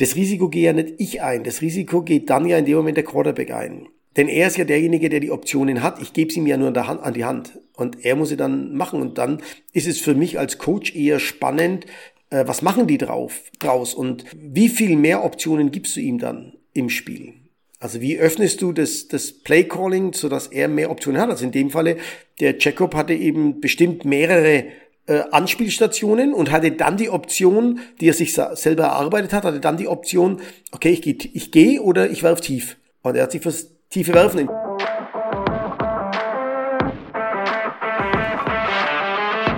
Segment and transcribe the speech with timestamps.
[0.00, 1.44] das Risiko gehe ja nicht ich ein.
[1.44, 3.88] Das Risiko geht dann ja in dem Moment der Quarterback ein.
[4.16, 6.00] Denn er ist ja derjenige, der die Optionen hat.
[6.00, 7.60] Ich gebe sie mir ja nur an, Hand, an die Hand.
[7.76, 9.00] Und er muss sie dann machen.
[9.00, 9.42] Und dann
[9.72, 11.86] ist es für mich als Coach eher spannend,
[12.30, 16.54] äh, was machen die drauf, draus und wie viel mehr Optionen gibst du ihm dann
[16.72, 17.34] im Spiel?
[17.78, 21.30] Also wie öffnest du das, das Play-Calling, sodass er mehr Optionen hat?
[21.30, 21.96] Also in dem Falle,
[22.40, 24.64] der Jacob hatte eben bestimmt mehrere
[25.10, 29.76] äh, Anspielstationen und hatte dann die Option, die er sich selber erarbeitet hat, hatte dann
[29.76, 30.40] die Option,
[30.70, 32.76] okay, ich gehe ich geh oder ich werf tief.
[33.02, 34.48] Und er hat sich fürs tiefe Werfen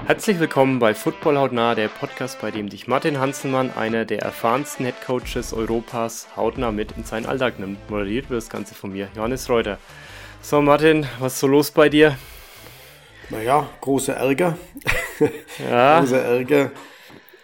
[0.07, 4.87] Herzlich willkommen bei Football hautnah, der Podcast, bei dem dich Martin Hanselmann, einer der erfahrensten
[4.87, 7.91] Headcoaches Europas, hautnah mit in seinen Alltag nimmt.
[7.91, 9.77] Moderiert wird das Ganze von mir, Johannes Reuter.
[10.41, 12.17] So, Martin, was ist so los bei dir?
[13.29, 14.57] Naja, großer Ärger.
[15.59, 16.01] Ja.
[16.01, 16.73] großer Ärger.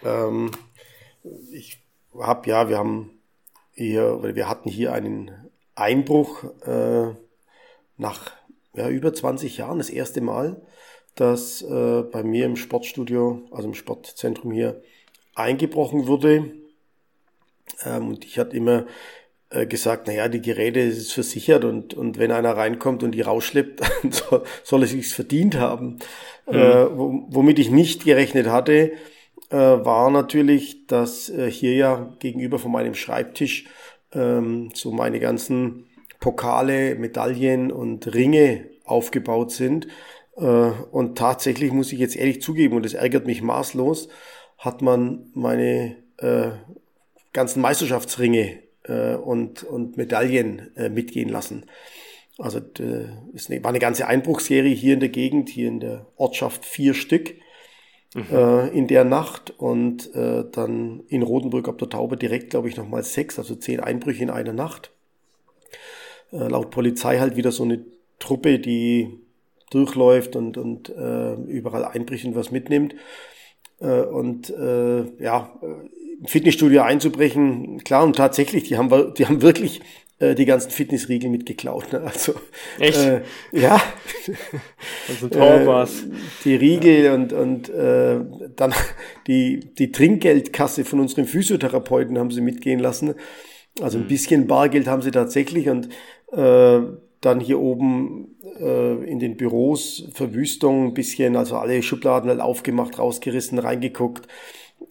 [0.04, 0.50] Ähm,
[1.52, 1.80] ich
[2.18, 3.10] habe, ja, wir haben
[3.72, 5.30] hier, wir hatten hier einen
[5.74, 7.14] Einbruch äh,
[7.96, 8.32] nach
[8.74, 10.60] ja, über 20 Jahren, das erste Mal
[11.18, 14.80] dass äh, bei mir im Sportstudio, also im Sportzentrum hier,
[15.34, 16.52] eingebrochen wurde.
[17.84, 18.86] Ähm, und ich hatte immer
[19.50, 23.80] äh, gesagt, naja, die Geräte ist versichert und, und wenn einer reinkommt und die rausschleppt,
[24.02, 25.98] dann soll, soll er sich's verdient haben.
[26.50, 26.56] Mhm.
[26.56, 28.92] Äh, womit ich nicht gerechnet hatte,
[29.50, 33.66] äh, war natürlich, dass äh, hier ja gegenüber von meinem Schreibtisch
[34.12, 35.86] ähm, so meine ganzen
[36.20, 39.88] Pokale, Medaillen und Ringe aufgebaut sind.
[40.36, 44.08] Äh, und tatsächlich muss ich jetzt ehrlich zugeben, und das ärgert mich maßlos,
[44.58, 46.50] hat man meine äh,
[47.32, 51.66] ganzen Meisterschaftsringe äh, und, und Medaillen mitgehen lassen.
[52.38, 52.60] Also
[53.34, 57.34] es war eine ganze Einbruchsserie hier in der Gegend, hier in der Ortschaft vier Stück
[58.14, 58.26] mhm.
[58.30, 62.76] äh, in der Nacht und äh, dann in Rotenburg ab der Taube direkt, glaube ich,
[62.76, 64.92] nochmal sechs, also zehn Einbrüche in einer Nacht.
[66.32, 67.84] Äh, laut Polizei halt wieder so eine
[68.20, 69.18] Truppe, die
[69.70, 72.94] durchläuft und, und äh, überall einbricht und was mitnimmt.
[73.80, 75.58] Äh, und äh, ja,
[76.20, 79.80] im Fitnessstudio einzubrechen, klar, und tatsächlich, die haben, die haben wirklich
[80.18, 81.92] äh, die ganzen Fitnessriegel mitgeklaut.
[81.92, 82.00] Ne?
[82.00, 82.34] Also,
[82.78, 82.98] Echt?
[82.98, 83.80] Äh, ja.
[85.08, 86.02] Also toll war's.
[86.02, 86.06] Äh,
[86.44, 87.14] die Riegel ja.
[87.14, 88.20] und, und äh,
[88.56, 88.74] dann
[89.26, 93.14] die, die Trinkgeldkasse von unserem Physiotherapeuten haben sie mitgehen lassen.
[93.80, 94.08] Also ein mhm.
[94.08, 95.88] bisschen Bargeld haben sie tatsächlich und
[96.32, 96.80] äh,
[97.20, 102.98] dann hier oben äh, in den Büros Verwüstung ein bisschen, also alle Schubladen halt aufgemacht,
[102.98, 104.28] rausgerissen, reingeguckt.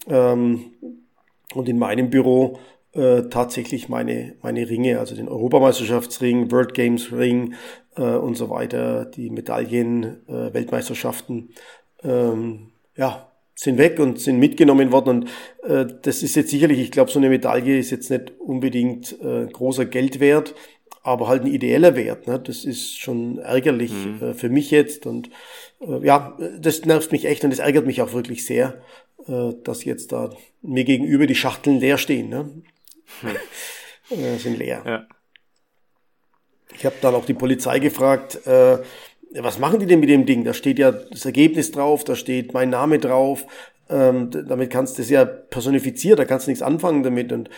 [0.08, 0.72] Ähm,
[1.54, 2.60] und in meinem Büro
[2.98, 7.54] äh, tatsächlich meine, meine Ringe, also den Europameisterschaftsring, World Games Ring
[7.96, 11.50] äh, und so weiter, die Medaillen, äh, Weltmeisterschaften,
[12.04, 15.10] ähm, ja, sind weg und sind mitgenommen worden.
[15.10, 15.30] Und
[15.70, 19.48] äh, das ist jetzt sicherlich, ich glaube, so eine Medaille ist jetzt nicht unbedingt äh,
[19.48, 20.56] großer Geldwert,
[21.04, 22.28] aber halt ein ideeller Wert.
[22.28, 22.40] Ne?
[22.40, 24.22] Das ist schon ärgerlich mhm.
[24.22, 25.30] äh, für mich jetzt und
[25.80, 28.82] äh, ja, das nervt mich echt und das ärgert mich auch wirklich sehr,
[29.28, 30.32] äh, dass jetzt da
[30.62, 32.30] mir gegenüber die Schachteln leer stehen.
[32.30, 32.50] Ne?
[34.10, 34.84] Äh, sind leer.
[34.86, 35.08] Ja.
[36.74, 38.78] Ich habe dann auch die Polizei gefragt, äh,
[39.34, 40.44] was machen die denn mit dem Ding?
[40.44, 43.46] Da steht ja das Ergebnis drauf, da steht mein Name drauf.
[43.90, 47.32] Ähm, damit kannst du es ja personifizieren, da kannst du nichts anfangen damit.
[47.32, 47.50] Und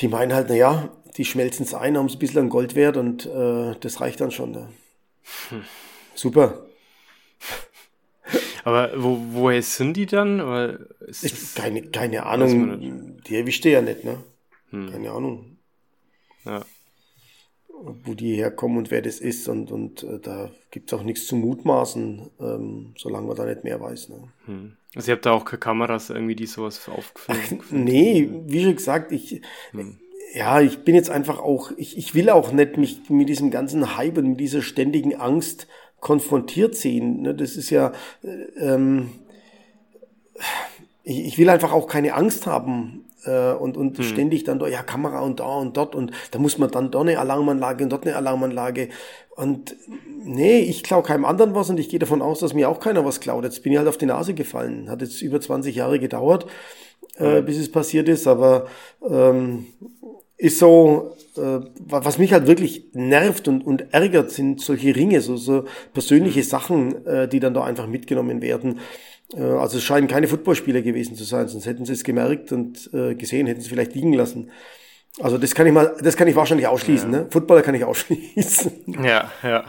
[0.00, 2.74] die meinen halt, na ja, die schmelzen es ein, haben es ein bisschen an Gold
[2.74, 4.52] wert und äh, das reicht dann schon.
[4.52, 4.68] Ne?
[5.50, 5.64] Hm.
[6.14, 6.66] Super.
[8.64, 10.86] Aber wo, woher sind die dann?
[11.22, 13.20] ich, keine, keine Ahnung.
[13.26, 14.18] Die erwischte ja nicht, ne?
[14.70, 14.90] Hm.
[14.90, 15.56] Keine Ahnung.
[16.44, 16.64] Ja.
[18.04, 21.26] Wo die herkommen und wer das ist und, und äh, da gibt es auch nichts
[21.26, 24.10] zu mutmaßen, ähm, solange man da nicht mehr weiß.
[24.10, 24.28] Ne?
[24.46, 24.76] Hm.
[24.94, 27.72] Also ihr habt da auch keine Kameras irgendwie, die sowas aufgefilmt?
[27.72, 29.98] nee, wie schon gesagt, ich, hm
[30.34, 33.96] ja, ich bin jetzt einfach auch, ich, ich will auch nicht mich mit diesem ganzen
[33.96, 35.66] Hype und mit dieser ständigen Angst
[36.00, 37.22] konfrontiert sehen.
[37.22, 37.34] Ne?
[37.34, 37.92] Das ist ja,
[38.22, 38.28] äh,
[38.60, 39.10] ähm,
[41.02, 44.04] ich, ich will einfach auch keine Angst haben äh, und, und hm.
[44.04, 47.00] ständig dann da, ja, Kamera und da und dort und da muss man dann da
[47.00, 48.88] eine Alarmanlage und dort eine Alarmanlage.
[49.36, 49.76] Und
[50.24, 53.04] nee, ich klaue keinem anderen was und ich gehe davon aus, dass mir auch keiner
[53.04, 53.44] was klaut.
[53.44, 54.90] Jetzt bin ich halt auf die Nase gefallen.
[54.90, 56.46] Hat jetzt über 20 Jahre gedauert,
[57.16, 57.44] äh, hm.
[57.44, 58.66] bis es passiert ist, aber
[59.08, 59.66] ähm,
[60.40, 65.36] ist so, äh, was mich halt wirklich nervt und, und ärgert, sind solche Ringe, so,
[65.36, 68.80] so persönliche Sachen, äh, die dann da einfach mitgenommen werden.
[69.34, 72.90] Äh, also es scheinen keine Footballspieler gewesen zu sein, sonst hätten sie es gemerkt und
[72.92, 74.50] äh, gesehen, hätten sie vielleicht liegen lassen.
[75.20, 77.12] Also das kann ich mal, das kann ich wahrscheinlich ausschließen.
[77.12, 77.20] Ja.
[77.20, 77.26] Ne?
[77.30, 79.02] Footballer kann ich ausschließen.
[79.02, 79.64] Ja, ja.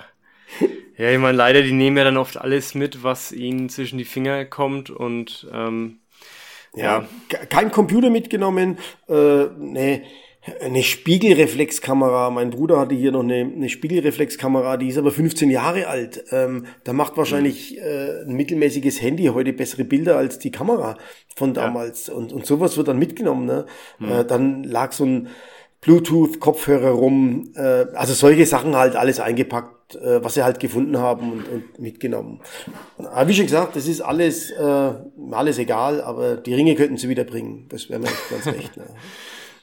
[0.97, 4.05] Ja, ich meine, leider, die nehmen ja dann oft alles mit, was ihnen zwischen die
[4.05, 5.99] Finger kommt und ähm,
[6.75, 7.45] Ja, ja.
[7.45, 8.77] kein Computer mitgenommen,
[9.09, 10.03] äh, nee
[10.59, 12.31] eine Spiegelreflexkamera.
[12.31, 16.23] Mein Bruder hatte hier noch eine, eine Spiegelreflexkamera, die ist aber 15 Jahre alt.
[16.31, 20.97] Ähm, da macht wahrscheinlich äh, ein mittelmäßiges Handy heute bessere Bilder als die Kamera
[21.35, 22.07] von damals.
[22.07, 22.15] Ja.
[22.15, 23.45] Und, und sowas wird dann mitgenommen.
[23.45, 23.65] Ne?
[23.99, 24.11] Mhm.
[24.11, 25.27] Äh, dann lag so ein
[25.81, 27.51] Bluetooth-Kopfhörer rum.
[27.55, 31.79] Äh, also solche Sachen halt alles eingepackt, äh, was sie halt gefunden haben und, und
[31.79, 32.41] mitgenommen.
[32.97, 34.91] Aber wie schon gesagt, das ist alles, äh,
[35.31, 37.67] alles egal, aber die Ringe könnten sie wiederbringen.
[37.69, 38.75] Das wäre mir ganz recht.
[38.75, 38.85] Ne?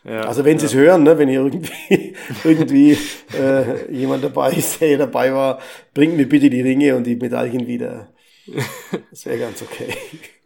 [0.09, 2.15] Ja, also wenn Sie es hören, ne, wenn hier irgendwie,
[2.45, 2.99] irgendwie
[3.39, 5.61] äh, jemand dabei ist, der dabei war,
[5.93, 8.09] bringt mir bitte die Ringe und die Medaillen wieder.
[9.11, 9.95] Das wäre ganz okay.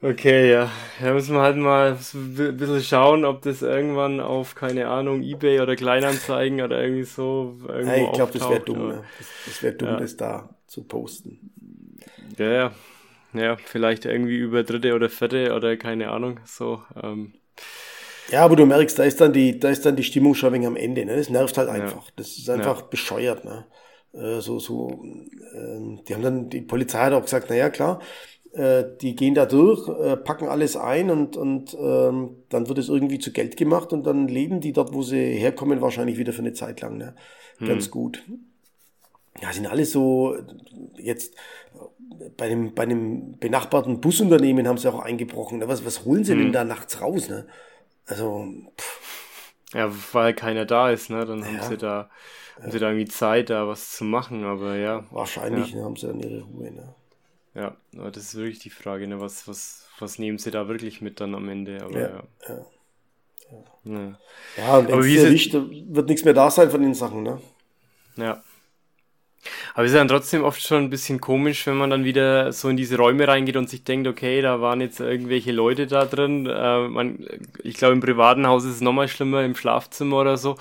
[0.01, 0.69] Okay, ja.
[1.01, 5.61] Da müssen wir halt mal ein bisschen schauen, ob das irgendwann auf, keine Ahnung, Ebay
[5.61, 8.89] oder Kleinanzeigen oder irgendwie so irgendwo ja, Ich glaube, das wäre dumm.
[8.89, 9.05] Ne?
[9.19, 9.97] Das, das wäre dumm, ja.
[9.99, 11.53] das da zu posten.
[12.37, 12.73] Ja, ja.
[13.35, 16.83] Ja, vielleicht irgendwie über dritte oder vierte oder keine Ahnung, so.
[17.01, 17.35] Ähm,
[18.31, 20.67] ja, aber du merkst, da ist dann die, da ist dann die Stimmung schon wegen
[20.67, 21.05] am Ende.
[21.05, 21.17] Ne?
[21.17, 22.07] Das nervt halt einfach.
[22.07, 22.13] Ja.
[22.17, 22.87] Das ist einfach ja.
[22.89, 23.45] bescheuert.
[23.45, 23.67] Ne?
[24.13, 25.05] Äh, so, so,
[25.55, 28.01] äh, die haben dann, die Polizei hat auch gesagt, na ja, klar,
[28.53, 32.89] äh, die gehen da durch, äh, packen alles ein und, und ähm, dann wird es
[32.89, 36.43] irgendwie zu Geld gemacht und dann leben die dort, wo sie herkommen, wahrscheinlich wieder für
[36.43, 36.99] eine Zeit lang.
[36.99, 37.15] Ne?
[37.59, 37.91] Ganz hm.
[37.91, 38.23] gut.
[39.41, 40.37] Ja, sind alle so
[40.97, 41.35] jetzt
[42.37, 45.59] bei dem, bei dem benachbarten Busunternehmen haben sie auch eingebrochen.
[45.59, 45.69] Ne?
[45.69, 46.41] Was, was holen sie hm.
[46.41, 47.31] denn da nachts raus?
[47.31, 47.47] Ne?
[48.07, 48.47] Also,
[48.77, 49.55] pff.
[49.75, 51.25] Ja, weil keiner da ist, ne?
[51.25, 51.63] Dann haben ja.
[51.63, 52.11] sie da,
[52.61, 55.05] haben sie da irgendwie Zeit, da was zu machen, aber ja.
[55.11, 55.79] Wahrscheinlich ja.
[55.79, 56.95] Ne, haben sie dann ihre Ruhe, ne?
[57.55, 59.21] Ja, aber das ist wirklich die Frage, ne?
[59.21, 61.83] Was, was, was nehmen sie da wirklich mit dann am Ende?
[61.83, 62.09] Aber ja.
[62.09, 62.23] ja.
[62.49, 62.67] ja.
[63.85, 64.19] Ja,
[64.57, 67.41] ja und aber wie ist wird nichts mehr da sein von den Sachen, ne?
[68.17, 68.43] Ja.
[69.75, 72.69] Aber es ist dann trotzdem oft schon ein bisschen komisch, wenn man dann wieder so
[72.69, 76.47] in diese Räume reingeht und sich denkt, okay, da waren jetzt irgendwelche Leute da drin.
[76.47, 77.27] Äh, man,
[77.63, 80.57] ich glaube, im privaten Haus ist es nochmal schlimmer, im Schlafzimmer oder so.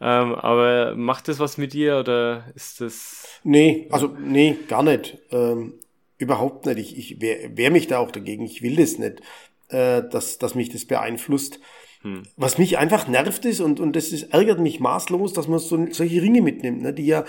[0.00, 3.40] Ähm, aber macht das was mit dir oder ist das.
[3.44, 5.18] Nee, also nee, gar nicht.
[5.30, 5.74] Ähm,
[6.18, 6.78] überhaupt nicht.
[6.78, 8.44] Ich, ich wehr, wehr mich da auch dagegen.
[8.44, 9.20] Ich will das nicht,
[9.68, 11.60] äh, dass, dass mich das beeinflusst.
[12.02, 12.22] Hm.
[12.36, 15.86] Was mich einfach nervt ist und, und das ist, ärgert mich maßlos, dass man so,
[15.90, 17.24] solche Ringe mitnimmt, ne, die ja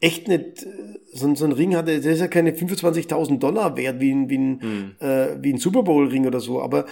[0.00, 0.66] echt nicht,
[1.12, 4.38] so, so ein Ring hatte, der ist ja keine 25.000 Dollar wert wie ein, wie
[4.38, 4.94] ein, mhm.
[5.00, 6.86] äh, wie ein Super Bowl Ring oder so, aber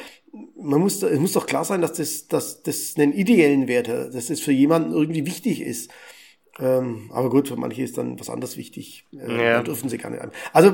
[0.61, 4.15] man muss, es muss doch klar sein, dass das, dass das einen ideellen Wert hat,
[4.15, 5.91] dass das für jemanden irgendwie wichtig ist.
[6.61, 9.07] Ähm, aber gut, für manche ist dann was anderes wichtig.
[9.13, 9.63] Äh, ja.
[9.63, 10.33] dürfen sie gar nicht ein.
[10.53, 10.69] Also,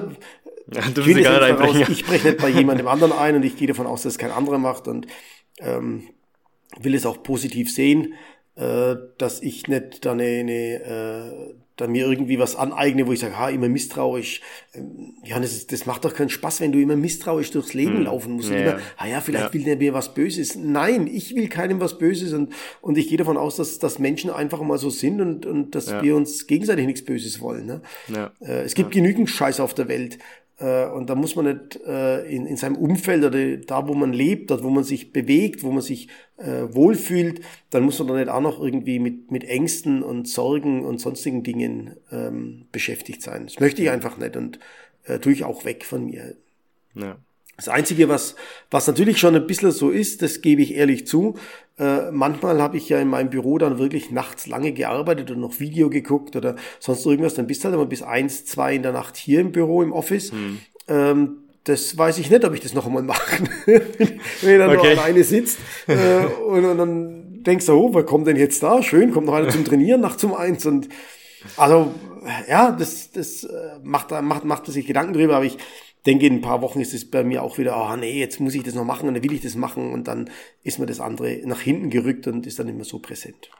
[0.72, 3.56] ja, ich, sie gar nicht daraus, ich spreche nicht bei jemandem anderen ein und ich
[3.56, 5.06] gehe davon aus, dass es kein anderer macht und
[5.60, 6.04] ähm,
[6.80, 8.14] will es auch positiv sehen,
[8.56, 13.20] äh, dass ich nicht da eine, eine äh, da mir irgendwie was aneigne, wo ich
[13.20, 14.40] sage, ha, immer misstrauisch.
[14.74, 18.04] Ähm, ja, das, das macht doch keinen Spaß, wenn du immer misstrauisch durchs Leben hm.
[18.04, 18.50] laufen musst.
[18.50, 19.54] Ja, immer, ah ja, vielleicht ja.
[19.54, 20.54] will der mir was Böses.
[20.54, 24.30] Nein, ich will keinem was Böses und, und ich gehe davon aus, dass, dass Menschen
[24.30, 26.02] einfach mal so sind und, und dass ja.
[26.02, 27.66] wir uns gegenseitig nichts Böses wollen.
[27.66, 27.82] Ne?
[28.08, 28.32] Ja.
[28.40, 30.18] Äh, es gibt genügend Scheiß auf der Welt.
[30.58, 34.12] Äh, und da muss man nicht äh, in, in seinem Umfeld oder da, wo man
[34.12, 37.40] lebt, dort, wo man sich bewegt, wo man sich äh, wohlfühlt,
[37.70, 41.42] dann muss man da nicht auch noch irgendwie mit, mit Ängsten und Sorgen und sonstigen
[41.42, 43.46] Dingen ähm, beschäftigt sein.
[43.46, 44.58] Das möchte ich einfach nicht und
[45.04, 46.36] äh, tue ich auch weg von mir.
[46.94, 47.18] Ja.
[47.56, 48.34] Das Einzige, was,
[48.70, 51.36] was natürlich schon ein bisschen so ist, das gebe ich ehrlich zu,
[51.78, 55.60] äh, manchmal habe ich ja in meinem Büro dann wirklich nachts lange gearbeitet und noch
[55.60, 58.92] Video geguckt oder sonst irgendwas, dann bist du halt immer bis eins, zwei in der
[58.92, 60.32] Nacht hier im Büro, im Office.
[60.32, 60.58] Hm.
[60.88, 63.42] Ähm, das weiß ich nicht, ob ich das noch einmal mache.
[63.66, 64.76] Wenn er okay.
[64.76, 68.82] nur alleine sitzt äh, und, und, dann denkst du, oh, wer kommt denn jetzt da?
[68.82, 70.88] Schön, kommt noch einer zum Trainieren, nachts um eins und
[71.56, 71.92] also
[72.48, 75.58] ja, das, das äh, macht, macht, macht sich Gedanken drüber, aber ich
[76.06, 78.40] denke, in ein paar Wochen ist es bei mir auch wieder, ah oh, nee, jetzt
[78.40, 80.30] muss ich das noch machen und dann will ich das machen und dann
[80.62, 83.50] ist mir das andere nach hinten gerückt und ist dann nicht mehr so präsent.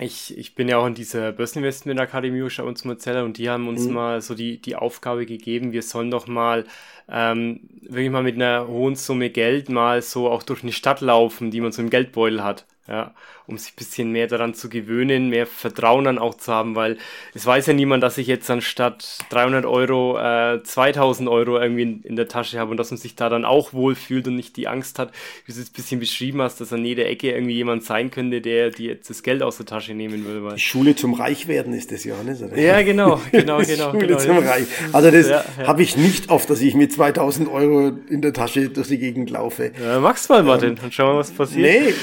[0.00, 3.66] Ich, ich bin ja auch in dieser Börseninvestment Akademie bei uns Marcella und die haben
[3.66, 3.94] uns mhm.
[3.94, 6.66] mal so die, die Aufgabe gegeben, wir sollen doch mal
[7.08, 11.50] ähm, wirklich mal mit einer hohen Summe Geld mal so auch durch eine Stadt laufen,
[11.50, 13.14] die man so im Geldbeutel hat ja,
[13.48, 16.98] um sich ein bisschen mehr daran zu gewöhnen, mehr Vertrauen dann auch zu haben, weil
[17.34, 22.02] es weiß ja niemand, dass ich jetzt anstatt 300 Euro äh, 2000 Euro irgendwie in,
[22.02, 24.68] in, der Tasche habe und dass man sich da dann auch wohlfühlt und nicht die
[24.68, 25.12] Angst hat,
[25.46, 28.42] wie du es ein bisschen beschrieben hast, dass an jeder Ecke irgendwie jemand sein könnte,
[28.42, 30.44] der dir jetzt das Geld aus der Tasche nehmen will.
[30.44, 32.58] Weil die Schule zum Reichwerden ist das, Johannes, oder?
[32.58, 33.92] Ja, genau, genau, genau.
[33.92, 34.18] Schule genau.
[34.18, 34.66] zum Reich.
[34.92, 35.66] Also das ja, ja.
[35.68, 39.30] habe ich nicht oft, dass ich mit 2000 Euro in der Tasche durch die Gegend
[39.30, 39.72] laufe.
[39.82, 41.82] Ja, mach's mal, Martin, ähm, und schau mal, was passiert.
[41.82, 41.94] Nee,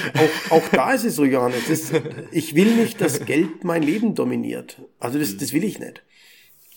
[0.50, 1.68] auch, auch da ist es so, Johannes.
[1.68, 1.92] Das,
[2.32, 4.82] ich will nicht, dass Geld mein Leben dominiert.
[5.00, 6.04] Also das, das will ich nicht.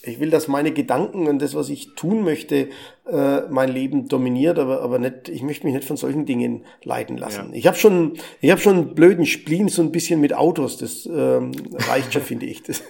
[0.02, 2.68] ich will, dass meine Gedanken und das, was ich tun möchte,
[3.10, 7.16] äh, mein Leben dominiert, aber, aber nicht, ich möchte mich nicht von solchen Dingen leiten
[7.16, 7.50] lassen.
[7.50, 7.56] Ja.
[7.56, 11.06] Ich habe schon, ich habe schon einen blöden Spleen so ein bisschen mit Autos, das
[11.06, 11.52] ähm,
[11.88, 12.62] reicht schon, finde ich.
[12.62, 12.82] Das,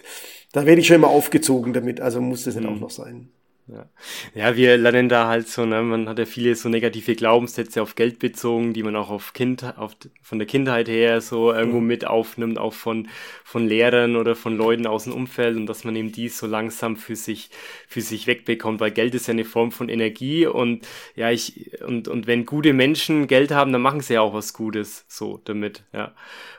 [0.53, 2.77] da werde ich schon immer aufgezogen damit, also muss das nicht mhm.
[2.77, 3.29] auch noch sein.
[3.71, 3.87] Ja.
[4.35, 7.97] ja, wir lernen da halt so, ne, man hat ja viele so negative Glaubenssätze auf
[7.97, 12.07] Geld bezogen, die man auch auf Kind, auf, von der Kindheit her so irgendwo mit
[12.07, 13.09] aufnimmt, auch von,
[13.45, 16.97] von Lehrern oder von Leuten aus dem Umfeld und dass man eben dies so langsam
[16.97, 17.51] für sich,
[17.87, 22.09] für sich wegbekommt, weil Geld ist ja eine Form von Energie und ja, ich, und,
[22.09, 25.83] und wenn gute Menschen Geld haben, dann machen sie ja auch was Gutes so damit,
[25.93, 26.15] ja.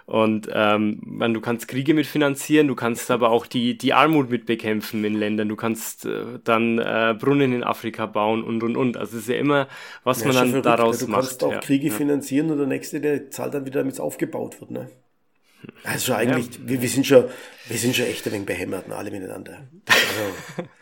[0.09, 5.05] Und ähm, man, du kannst Kriege mitfinanzieren, du kannst aber auch die, die Armut mitbekämpfen
[5.05, 8.97] in Ländern, du kannst äh, dann äh, Brunnen in Afrika bauen und und und.
[8.97, 9.67] Also es ist ja immer,
[10.03, 11.21] was ja, man dann verrückt, daraus ja, du macht.
[11.21, 13.99] Du kannst auch ja, Kriege finanzieren und der nächste, der zahlt dann wieder, damit es
[13.99, 14.71] aufgebaut wird.
[14.71, 14.89] Ne?
[15.83, 17.25] Also eigentlich, wir, wir, sind schon,
[17.67, 19.67] wir sind schon echt ein wenig behämmert, ne, alle miteinander.
[19.85, 20.67] Also,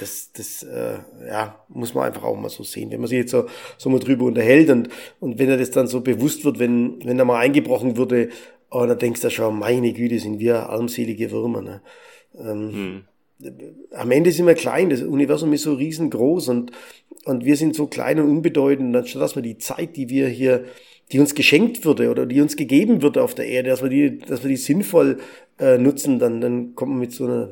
[0.00, 2.90] das, das äh, ja, muss man einfach auch mal so sehen.
[2.90, 3.46] Wenn man sich jetzt so,
[3.76, 4.88] so mal drüber unterhält und,
[5.20, 8.30] und wenn er das dann so bewusst wird, wenn, wenn da mal eingebrochen würde,
[8.70, 11.62] oh, dann denkst du schon, meine Güte, sind wir armselige Würmer.
[11.62, 11.82] Ne?
[12.38, 13.04] Ähm, hm.
[13.92, 16.72] Am Ende sind wir klein, das Universum ist so riesengroß und,
[17.24, 20.64] und wir sind so klein und unbedeutend, anstatt dass wir die Zeit, die wir hier,
[21.12, 24.18] die uns geschenkt würde oder die uns gegeben würde auf der Erde, dass wir die,
[24.18, 25.18] dass wir die sinnvoll
[25.58, 27.50] äh, nutzen, dann, dann kommen wir mit so einer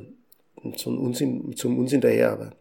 [0.76, 2.32] zum Unsinn, zum Unsinn daher.
[2.32, 2.52] Aber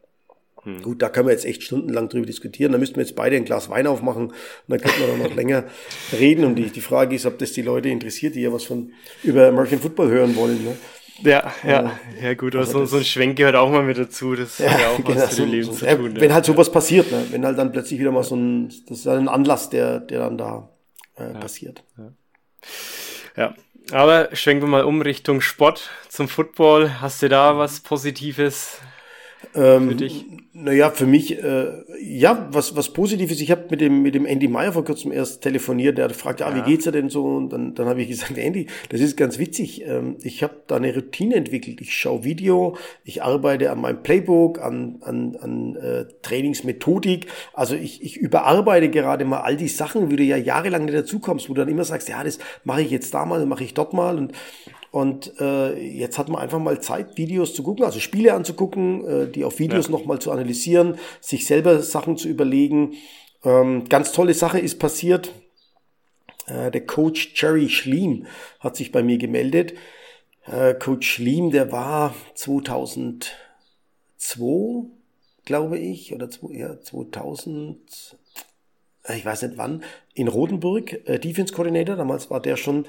[0.63, 0.81] hm.
[0.81, 2.71] gut, da können wir jetzt echt stundenlang drüber diskutieren.
[2.71, 4.35] Da müssten wir jetzt beide ein Glas Wein aufmachen und
[4.67, 5.65] dann könnten wir dann noch länger
[6.13, 6.45] reden.
[6.45, 8.91] Und die, die Frage ist, ob das die Leute interessiert, die ja was von
[9.23, 10.63] über American Football hören wollen.
[10.63, 10.77] Ne?
[11.23, 14.35] Ja, ja, ja gut, aber also so, so ein Schwenk gehört auch mal mit dazu.
[14.35, 16.15] Das ja, hat ja auch genau, was zu dem Leben so, zu tun.
[16.15, 16.35] Wenn ja.
[16.35, 17.25] halt sowas passiert, ne?
[17.31, 20.37] wenn halt dann plötzlich wieder mal so ein, das ist ein Anlass, der, der dann
[20.37, 20.69] da
[21.17, 21.83] äh, passiert.
[21.97, 22.13] Ja.
[23.37, 23.55] ja.
[23.91, 27.01] Aber schwenken wir mal um Richtung Sport zum Football.
[27.01, 28.79] Hast du da was Positives
[29.55, 30.25] ähm, für dich?
[30.53, 31.71] Naja, für mich, äh,
[32.01, 33.39] ja, was, was Positives.
[33.39, 35.97] Ich habe mit dem, mit dem Andy Meyer vor kurzem erst telefoniert.
[35.97, 36.55] Der hat gefragt, ja, ja.
[36.55, 37.23] wie geht's dir denn so?
[37.23, 39.85] Und dann, dann habe ich gesagt, Andy, das ist ganz witzig.
[39.85, 41.79] Ähm, ich habe da eine Routine entwickelt.
[41.79, 47.27] Ich schaue Video, ich arbeite an meinem Playbook, an, an, an äh, Trainingsmethodik.
[47.53, 51.49] Also ich, ich überarbeite gerade mal all die Sachen, wie du ja jahrelang nicht dazukommst,
[51.49, 53.93] wo du dann immer sagst, ja, das mache ich jetzt da mal, mache ich dort
[53.93, 54.17] mal.
[54.17, 54.33] Und
[54.91, 59.27] und äh, jetzt hat man einfach mal Zeit, Videos zu gucken, also Spiele anzugucken, äh,
[59.31, 59.91] die auf Videos ja.
[59.91, 62.95] nochmal zu analysieren, sich selber Sachen zu überlegen.
[63.45, 65.31] Ähm, ganz tolle Sache ist passiert.
[66.45, 68.27] Äh, der Coach Jerry Schleam
[68.59, 69.75] hat sich bei mir gemeldet.
[70.45, 73.29] Äh, Coach Schleam, der war 2002,
[75.45, 78.17] glaube ich, oder ja, 2000,
[79.03, 81.95] äh, ich weiß nicht wann, in Rodenburg, äh, Defense Coordinator.
[81.95, 82.85] Damals war der schon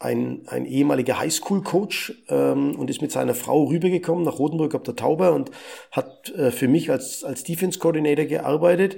[0.00, 4.96] ein, ein ehemaliger Highschool-Coach ähm, und ist mit seiner Frau rübergekommen nach Rotenburg auf der
[4.96, 5.50] Tauber und
[5.92, 8.96] hat äh, für mich als, als Defense-Coordinator gearbeitet.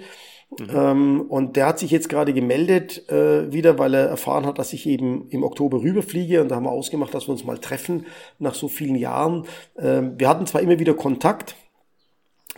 [0.58, 0.68] Mhm.
[0.72, 4.72] Ähm, und der hat sich jetzt gerade gemeldet äh, wieder, weil er erfahren hat, dass
[4.72, 8.06] ich eben im Oktober rüberfliege und da haben wir ausgemacht, dass wir uns mal treffen
[8.38, 9.46] nach so vielen Jahren.
[9.76, 11.56] Ähm, wir hatten zwar immer wieder Kontakt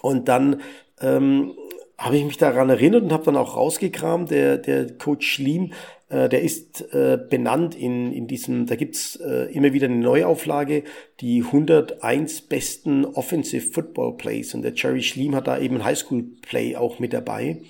[0.02, 0.60] und dann
[1.00, 1.54] ähm,
[1.96, 5.72] habe ich mich daran erinnert und habe dann auch rausgekramt, der, der Coach Schlim
[6.08, 10.84] äh, der ist äh, benannt in, in diesem, da gibt's äh, immer wieder eine Neuauflage,
[11.20, 14.54] die 101 besten Offensive Football Plays.
[14.54, 17.62] Und der Jerry Schleam hat da eben ein Highschool Play auch mit dabei,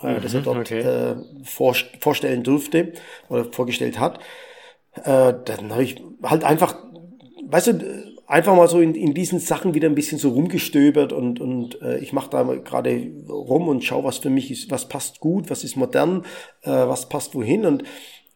[0.00, 0.80] äh, mhm, das er dort okay.
[0.80, 2.92] äh, vor, vorstellen durfte
[3.28, 4.20] oder vorgestellt hat.
[5.04, 6.74] Dann habe ich halt einfach,
[7.46, 11.40] weißt du, einfach mal so in, in diesen Sachen wieder ein bisschen so rumgestöbert und,
[11.40, 15.18] und äh, ich mache da gerade rum und schaue, was für mich ist, was passt
[15.18, 16.24] gut, was ist modern,
[16.62, 17.66] äh, was passt wohin.
[17.66, 17.82] Und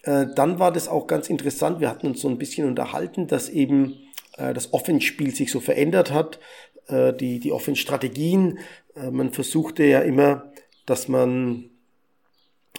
[0.02, 1.78] äh, dann war das auch ganz interessant.
[1.80, 3.94] Wir hatten uns so ein bisschen unterhalten, dass eben
[4.36, 6.40] äh, das Offenspiel sich so verändert hat,
[6.88, 8.58] äh, die, die Offenstrategien.
[8.96, 10.52] Äh, man versuchte ja immer,
[10.86, 11.70] dass man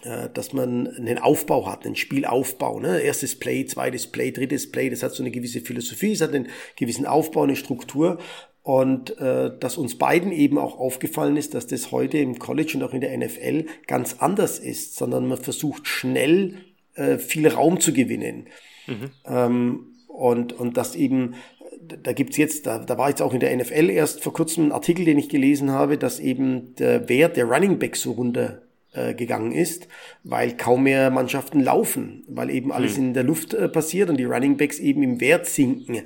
[0.02, 2.78] dass man einen Aufbau hat, einen Spielaufbau.
[2.80, 3.00] Ne?
[3.00, 6.48] Erstes Play, zweites Play, drittes Play, das hat so eine gewisse Philosophie, es hat einen
[6.76, 8.18] gewissen Aufbau, eine Struktur.
[8.62, 12.82] Und äh, dass uns beiden eben auch aufgefallen ist, dass das heute im College und
[12.82, 16.56] auch in der NFL ganz anders ist, sondern man versucht schnell
[16.94, 18.48] äh, viel Raum zu gewinnen.
[18.88, 19.10] Mhm.
[19.24, 21.34] Ähm, und, und das eben,
[21.80, 24.72] da gibt's jetzt, da, da war jetzt auch in der NFL erst vor kurzem ein
[24.72, 28.62] Artikel, den ich gelesen habe, dass eben der Wert der Running Back so runter
[28.96, 29.88] äh, gegangen ist,
[30.24, 33.04] weil kaum mehr Mannschaften laufen, weil eben alles mhm.
[33.04, 36.02] in der Luft äh, passiert und die Running Backs eben im Wert sinken.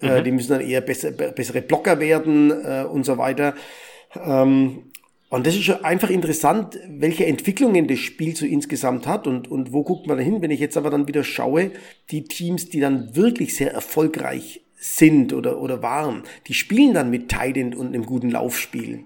[0.00, 0.24] Äh, mhm.
[0.24, 3.54] die müssen dann eher besser, bessere Blocker werden äh, und so weiter.
[4.16, 4.90] Ähm,
[5.28, 9.72] und das ist schon einfach interessant, welche Entwicklungen das Spiel so insgesamt hat und, und
[9.72, 11.72] wo guckt man da hin, wenn ich jetzt aber dann wieder schaue,
[12.10, 17.28] die Teams, die dann wirklich sehr erfolgreich sind oder, oder waren, die spielen dann mit
[17.28, 19.04] Tight End und einem guten Laufspiel.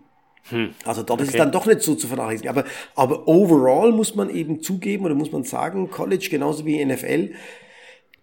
[0.51, 0.71] Hm.
[0.85, 1.29] Also dort okay.
[1.29, 2.51] ist es dann doch nicht so zu vernachlässigen.
[2.51, 2.65] Aber,
[2.95, 7.33] aber overall muss man eben zugeben oder muss man sagen, College genauso wie NFL,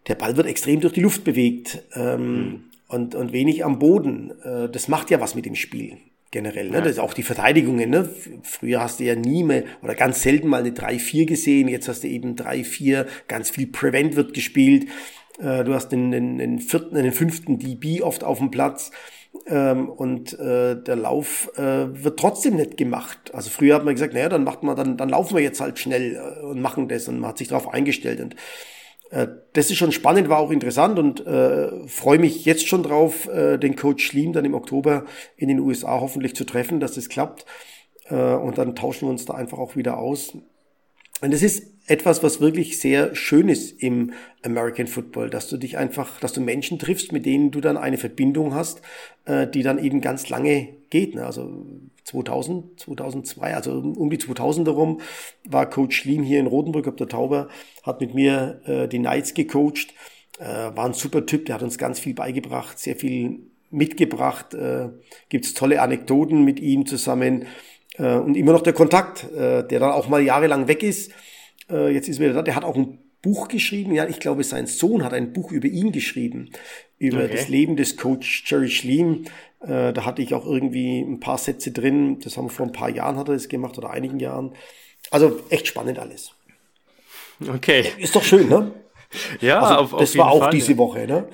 [0.07, 2.63] der Ball wird extrem durch die Luft bewegt ähm, hm.
[2.87, 4.33] und, und wenig am Boden.
[4.43, 5.97] Äh, das macht ja was mit dem Spiel
[6.31, 6.69] generell.
[6.69, 6.75] Ne?
[6.75, 6.81] Ja.
[6.81, 7.89] Das ist auch die Verteidigungen.
[7.89, 8.09] Ne?
[8.43, 11.67] Früher hast du ja nie mehr oder ganz selten mal eine 3-4 gesehen.
[11.67, 14.87] Jetzt hast du eben 3-4, ganz viel Prevent wird gespielt.
[15.39, 18.91] Äh, du hast den, den, den vierten, den fünften DB oft auf dem Platz.
[19.47, 23.31] Ähm, und äh, der Lauf äh, wird trotzdem nicht gemacht.
[23.33, 25.77] Also früher hat man gesagt, naja, dann macht man, dann, dann laufen wir jetzt halt
[25.77, 28.21] schnell äh, und machen das und man hat sich darauf eingestellt.
[28.21, 28.35] Und
[29.11, 33.27] äh, das ist schon spannend, war auch interessant und äh, freue mich jetzt schon drauf,
[33.27, 35.05] äh, den Coach Schlim dann im Oktober
[35.37, 37.45] in den USA hoffentlich zu treffen, dass das klappt.
[38.09, 40.33] Äh, und dann tauschen wir uns da einfach auch wieder aus.
[41.25, 44.13] Und es ist etwas, was wirklich sehr schön ist im
[44.43, 47.97] American Football, dass du dich einfach, dass du Menschen triffst, mit denen du dann eine
[47.97, 48.83] Verbindung hast,
[49.25, 51.15] äh, die dann eben ganz lange geht.
[51.15, 51.25] Ne?
[51.25, 51.65] Also
[52.03, 55.01] 2000, 2002, also um die 2000 herum
[55.45, 57.49] war Coach Schlim hier in Rotenburg auf der Tauber,
[57.81, 59.95] hat mit mir äh, die Knights gecoacht,
[60.37, 63.39] äh, war ein super Typ, der hat uns ganz viel beigebracht, sehr viel
[63.71, 64.89] mitgebracht, äh,
[65.29, 67.47] gibt's tolle Anekdoten mit ihm zusammen
[67.97, 71.11] äh, und immer noch der Kontakt, äh, der dann auch mal jahrelang weg ist.
[71.69, 72.41] Äh, jetzt ist er wieder da.
[72.41, 73.93] Der hat auch ein Buch geschrieben.
[73.93, 76.51] Ja, ich glaube, sein Sohn hat ein Buch über ihn geschrieben,
[76.99, 77.35] über okay.
[77.35, 79.25] das Leben des Coach Jerry Schleem.
[79.61, 82.19] Äh, da hatte ich auch irgendwie ein paar Sätze drin.
[82.19, 84.53] Das haben wir vor ein paar Jahren hat er das gemacht oder einigen Jahren.
[85.11, 86.31] Also echt spannend alles.
[87.47, 87.85] Okay.
[87.97, 88.71] Ist doch schön, ne?
[89.41, 91.27] Ja, also, auf, auf das war auch Fall, diese Woche, ne?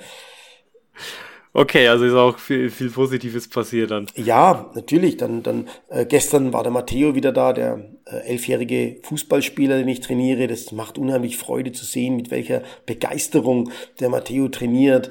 [1.54, 4.06] Okay, also ist auch viel, viel Positives passiert dann.
[4.16, 5.18] Ja, natürlich.
[5.18, 10.00] Dann, dann äh, gestern war der Matteo wieder da, der äh, elfjährige Fußballspieler, den ich
[10.00, 10.46] trainiere.
[10.46, 15.10] Das macht unheimlich Freude zu sehen, mit welcher Begeisterung der Matteo trainiert,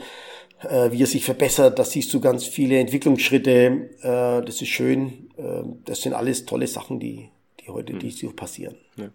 [0.68, 1.78] äh, wie er sich verbessert.
[1.78, 3.90] Da siehst du ganz viele Entwicklungsschritte.
[4.02, 5.30] Äh, das ist schön.
[5.38, 7.30] Äh, das sind alles tolle Sachen, die,
[7.60, 8.00] die heute, mhm.
[8.00, 8.78] die so passieren.
[8.96, 9.10] Ja.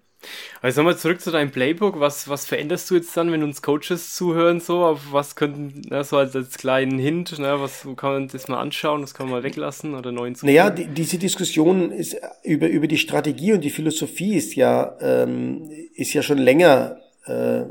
[0.63, 2.01] Also nochmal zurück zu deinem Playbook.
[2.01, 4.61] Was, was veränderst du jetzt dann, wenn uns Coaches zuhören?
[4.61, 8.49] So, auf was könnten, ne, so als, als kleinen Hint, ne, was kann man das
[8.49, 12.17] mal anschauen, das kann man mal weglassen oder neuen zu Naja, die, diese Diskussion ist
[12.43, 17.65] über, über die Strategie und die Philosophie ist ja, ähm, ist ja schon länger äh,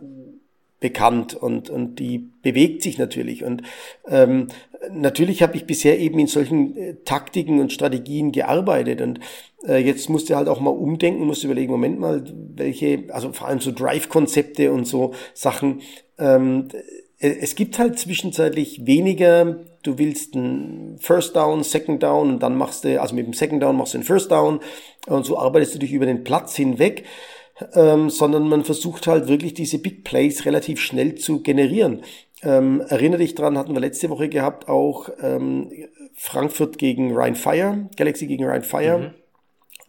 [0.86, 3.44] bekannt und, und die bewegt sich natürlich.
[3.44, 3.64] Und
[4.08, 4.50] ähm,
[4.92, 9.20] natürlich habe ich bisher eben in solchen äh, Taktiken und Strategien gearbeitet und
[9.68, 12.24] äh, jetzt musst du halt auch mal umdenken, musst überlegen, Moment mal,
[12.56, 15.82] welche, also vor allem so Drive-Konzepte und so Sachen.
[16.20, 16.68] Ähm,
[17.18, 22.56] äh, es gibt halt zwischenzeitlich weniger, du willst ein First Down, Second Down und dann
[22.56, 24.60] machst du, also mit dem Second Down machst du einen First Down
[25.08, 27.06] und so arbeitest du dich über den Platz hinweg
[27.74, 32.02] ähm, sondern man versucht halt wirklich diese Big Plays relativ schnell zu generieren.
[32.44, 35.72] Ähm, erinnere dich dran, hatten wir letzte Woche gehabt, auch ähm,
[36.14, 39.14] Frankfurt gegen Ryan Fire, Galaxy gegen Ryan Fire, mhm.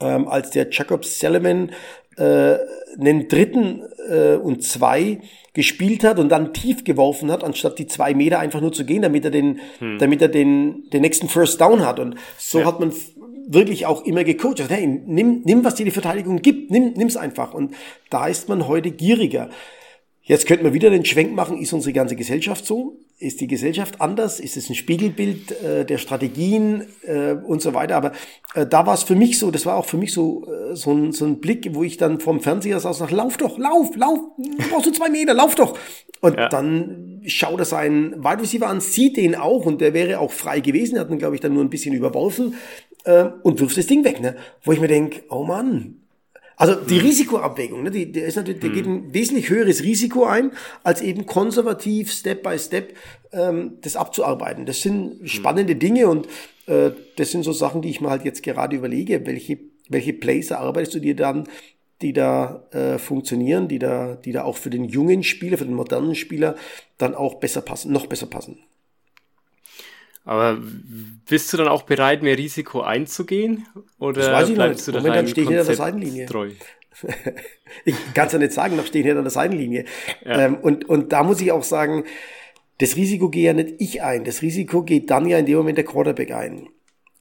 [0.01, 1.71] ähm, als der Jacob Salomon
[2.17, 2.57] äh,
[2.99, 5.21] einen dritten äh, und zwei
[5.53, 9.03] gespielt hat und dann tief geworfen hat, anstatt die zwei Meter einfach nur zu gehen,
[9.03, 9.99] damit er den, hm.
[9.99, 11.99] damit er den, den nächsten First Down hat.
[11.99, 12.67] Und so ja.
[12.67, 12.93] hat man
[13.47, 14.61] wirklich auch immer gecoacht.
[14.61, 17.55] Also, hey, nimm, nimm, was dir die Verteidigung gibt, nimm, nimm's einfach.
[17.55, 17.75] Und
[18.11, 19.51] da ist man heute gieriger.
[20.23, 22.99] Jetzt könnten wir wieder den Schwenk machen, ist unsere ganze Gesellschaft so?
[23.19, 24.41] Ist die Gesellschaft anders?
[24.41, 27.97] Ist es ein Spiegelbild äh, der Strategien äh, und so weiter?
[27.97, 28.11] Aber
[28.55, 30.93] äh, da war es für mich so, das war auch für mich so, äh, so,
[30.93, 33.95] ein, so ein Blick, wo ich dann vom Fernseher saß und sag, lauf doch, lauf,
[33.97, 34.19] lauf,
[34.69, 35.79] brauchst du zwei Meter, lauf doch.
[36.21, 36.49] Und ja.
[36.49, 40.59] dann schaut er seinen Wide Receiver an, sieht den auch und der wäre auch frei
[40.59, 42.57] gewesen, hat ihn, glaube ich, dann nur ein bisschen überworfen
[43.07, 44.37] äh, und wirft das Ding weg, ne?
[44.63, 46.03] Wo ich mir denk, oh Mann.
[46.59, 47.01] Also die mhm.
[47.01, 48.75] Risikoabwägung, ne, die, der ist natürlich, der mhm.
[48.75, 50.53] geht ein wesentlich höheres Risiko ein,
[50.85, 52.95] als eben konservativ Step by Step
[53.33, 54.65] ähm, das abzuarbeiten.
[54.65, 55.27] Das sind mhm.
[55.27, 56.29] spannende Dinge und
[56.67, 60.51] äh, das sind so Sachen, die ich mir halt jetzt gerade überlege, welche welche Plays
[60.51, 61.45] erarbeitest du dir dann,
[62.03, 65.75] die da äh, funktionieren, die da, die da auch für den jungen Spieler, für den
[65.75, 66.57] modernen Spieler
[66.99, 68.59] dann auch besser passen, noch besser passen.
[70.27, 70.59] Aber
[71.29, 73.65] bist du dann auch bereit, mehr Risiko einzugehen?
[73.99, 74.97] Oder das weiß ich bleibst nicht.
[74.97, 76.27] du Moment, dann stehe ich hinter der Seitenlinie.
[76.27, 76.51] Treu?
[77.85, 79.85] ich kann es ja nicht sagen, noch stehe ich hinter der Seitenlinie.
[80.25, 80.47] Ja.
[80.47, 82.05] Ähm, und, und da muss ich auch sagen,
[82.79, 84.25] das Risiko gehe ja nicht ich ein.
[84.25, 86.69] Das Risiko geht dann ja in dem Moment der Quarterback ein.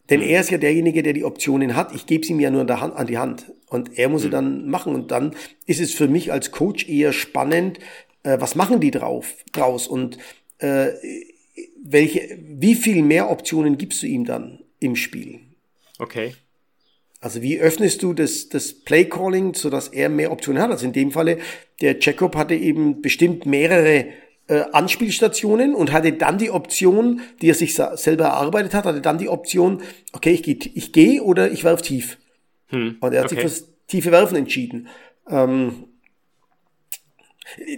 [0.09, 0.27] Denn mhm.
[0.27, 1.93] er ist ja derjenige, der die Optionen hat.
[1.93, 3.53] Ich gebe es ihm ja nur an, Hand, an die Hand.
[3.69, 4.25] Und er muss mhm.
[4.25, 4.95] sie dann machen.
[4.95, 5.35] Und dann
[5.67, 7.77] ist es für mich als Coach eher spannend,
[8.23, 9.87] äh, was machen die drauf, draus?
[9.87, 10.17] Und
[10.57, 10.89] äh,
[11.87, 15.39] welche, wie viel mehr Optionen gibst du ihm dann im Spiel?
[15.99, 16.33] Okay.
[17.21, 20.71] Also wie öffnest du das, das Play-Calling, sodass er mehr Optionen hat?
[20.71, 21.37] Also in dem Falle,
[21.81, 24.07] der Jacob hatte eben bestimmt mehrere
[24.47, 29.17] äh, Anspielstationen und hatte dann die Option, die er sich selber erarbeitet hat, hatte dann
[29.17, 29.81] die Option,
[30.13, 32.17] okay, ich gehe ich geh oder ich werf tief.
[32.67, 33.35] Hm, und er hat okay.
[33.35, 34.87] sich fürs tiefe Werfen entschieden.
[35.29, 35.85] Ähm,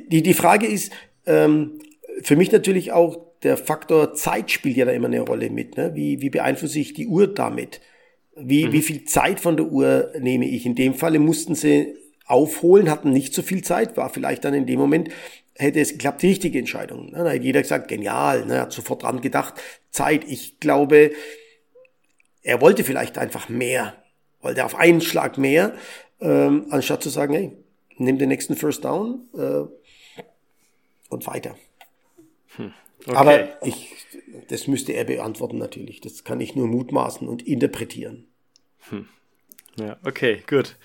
[0.07, 0.91] die, die Frage ist,
[1.25, 1.79] ähm,
[2.23, 5.77] für mich natürlich auch der Faktor Zeit spielt ja da immer eine Rolle mit.
[5.77, 5.91] Ne?
[5.95, 7.81] Wie, wie beeinflusse ich die Uhr damit?
[8.35, 8.71] Wie, mhm.
[8.71, 10.65] wie viel Zeit von der Uhr nehme ich?
[10.65, 11.95] In dem Falle mussten sie
[12.25, 15.09] aufholen, hatten nicht so viel Zeit, war vielleicht dann in dem Moment,
[15.55, 17.11] hätte es geklappt, die richtige Entscheidung.
[17.11, 17.23] Ne?
[17.23, 18.61] Da hätte jeder gesagt, genial, ne?
[18.61, 19.55] hat sofort dran gedacht,
[19.89, 20.23] Zeit.
[20.27, 21.11] Ich glaube,
[22.43, 23.95] er wollte vielleicht einfach mehr,
[24.41, 25.73] wollte auf einen Schlag mehr,
[26.19, 27.51] ähm, anstatt zu sagen, hey,
[27.97, 29.63] nimm den nächsten First Down äh,
[31.09, 31.55] und weiter.
[33.07, 33.15] Okay.
[33.15, 33.95] Aber ich,
[34.49, 36.01] das müsste er beantworten natürlich.
[36.01, 38.27] Das kann ich nur mutmaßen und interpretieren.
[38.89, 39.07] Hm.
[39.79, 40.75] Ja, okay, gut.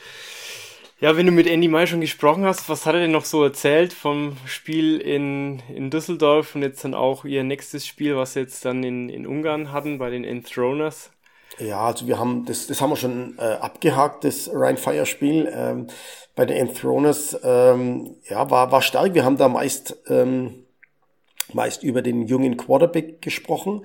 [1.00, 3.42] Ja, wenn du mit Andy May schon gesprochen hast, was hat er denn noch so
[3.42, 8.40] erzählt vom Spiel in, in Düsseldorf und jetzt dann auch ihr nächstes Spiel, was sie
[8.40, 11.10] jetzt dann in, in Ungarn hatten bei den Enthroners?
[11.58, 15.52] Ja, also wir haben, das, das haben wir schon äh, abgehakt, das Ryan Fire Spiel.
[15.52, 15.88] Ähm,
[16.36, 19.14] bei den Enthroners, ähm, ja, war, war stark.
[19.14, 20.64] Wir haben da meist ähm,
[21.54, 23.84] meist über den jungen Quarterback gesprochen,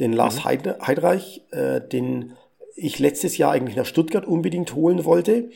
[0.00, 0.44] den Lars mhm.
[0.44, 2.34] Heidreich, äh, den
[2.76, 5.50] ich letztes Jahr eigentlich nach Stuttgart unbedingt holen wollte.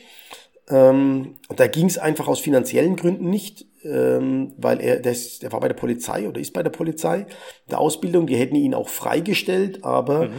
[0.69, 5.51] Ähm, da ging es einfach aus finanziellen Gründen nicht, ähm, weil er, der, ist, der
[5.51, 7.25] war bei der Polizei oder ist bei der Polizei,
[7.69, 10.33] der Ausbildung, die hätten ihn auch freigestellt, aber mhm.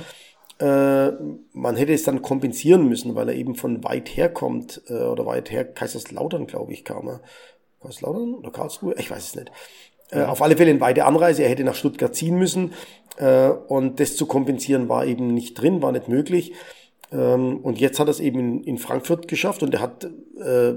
[0.66, 1.10] äh,
[1.52, 5.26] man hätte es dann kompensieren müssen, weil er eben von weit her kommt, äh, oder
[5.26, 7.20] weit her, Kaiserslautern, glaube ich, kam er.
[7.82, 8.94] Kaiserslautern oder Karlsruhe?
[8.98, 9.50] Ich weiß es nicht.
[10.12, 11.42] Äh, auf alle Fälle eine weite Anreise.
[11.42, 12.72] Er hätte nach Stuttgart ziehen müssen.
[13.16, 16.52] Äh, und das zu kompensieren war eben nicht drin, war nicht möglich.
[17.12, 20.74] Ähm, und jetzt hat er es eben in, in, Frankfurt geschafft und er hat, äh,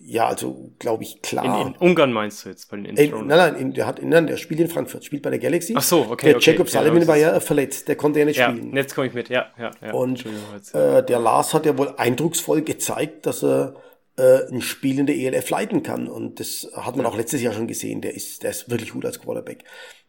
[0.00, 1.60] ja, also glaube ich, klar.
[1.60, 4.26] In, in, Ungarn meinst du jetzt bei den äh, Nein, nein, in, der, hat, nein,
[4.26, 5.74] der spielt in Frankfurt, spielt bei der Galaxy.
[5.76, 6.28] Ach so, okay.
[6.28, 8.74] Der okay, Jacob Sullivan ja, war ja verletzt, der konnte ja nicht ja, spielen.
[8.74, 9.70] Jetzt komme ich mit, ja, ja.
[9.82, 9.92] ja.
[9.92, 10.24] Und
[10.72, 13.74] äh, der Lars hat ja wohl eindrucksvoll gezeigt, dass er
[14.16, 16.08] äh, ein Spiel in der ELF leiten kann.
[16.08, 18.00] Und das hat man auch letztes Jahr schon gesehen.
[18.00, 19.64] Der ist, der ist wirklich gut als Quarterback.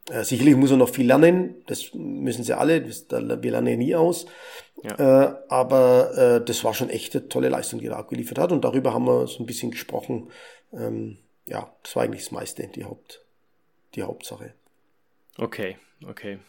[0.09, 1.55] Äh, sicherlich muss er noch viel lernen.
[1.67, 2.81] Das müssen sie alle.
[2.81, 4.25] Das, wir lernen ja nie aus.
[4.83, 4.95] Ja.
[5.23, 8.51] Äh, aber äh, das war schon echt eine tolle Leistung, die er abgeliefert hat.
[8.51, 10.29] Und darüber haben wir so ein bisschen gesprochen.
[10.73, 13.25] Ähm, ja, das war eigentlich das meiste, die Haupt,
[13.95, 14.53] die Hauptsache.
[15.37, 16.39] Okay, okay.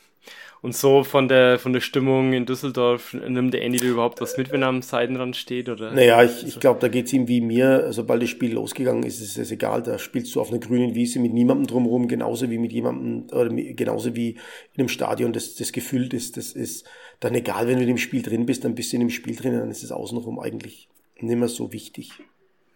[0.61, 4.37] Und so von der, von der Stimmung in Düsseldorf, nimmt der Andy da überhaupt was
[4.37, 5.68] mit, wenn er am Seitenrand steht?
[5.68, 5.92] Oder?
[5.92, 7.92] Naja, ich, ich glaube, da geht es ihm wie mir.
[7.92, 9.83] Sobald das Spiel losgegangen ist, ist es egal.
[9.85, 13.50] Da spielst du auf einer grünen Wiese mit niemandem drumherum, genauso wie mit jemandem, oder
[13.50, 16.37] genauso wie in einem Stadion, das, das gefüllt ist.
[16.37, 16.88] Das ist
[17.20, 19.37] dann egal, wenn du in dem Spiel drin bist, dann bist du in dem Spiel
[19.37, 20.88] drin, dann ist es außenrum eigentlich
[21.20, 22.11] nicht mehr so wichtig.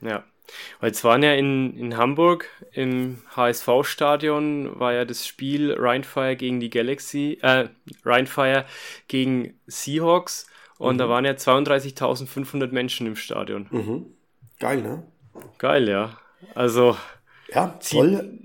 [0.03, 0.25] Ja.
[0.81, 6.61] Weil es waren ja in, in Hamburg im HSV-Stadion war ja das Spiel Rheinfire gegen
[6.61, 7.69] die Galaxy, äh,
[8.05, 8.67] Rheinfire
[9.09, 10.47] gegen Seahawks
[10.79, 10.99] und mhm.
[10.99, 13.69] da waren ja 32.500 Menschen im Stadion.
[13.71, 14.07] Mhm.
[14.59, 15.05] Geil, ne?
[15.59, 16.19] Geil, ja.
[16.55, 16.97] Also.
[17.53, 18.39] Ja, toll.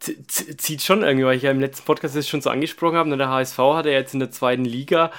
[0.00, 3.18] Zieht schon irgendwie, weil ich ja im letzten Podcast das schon so angesprochen habe, ne,
[3.18, 5.12] der HSV hat ja jetzt in der zweiten Liga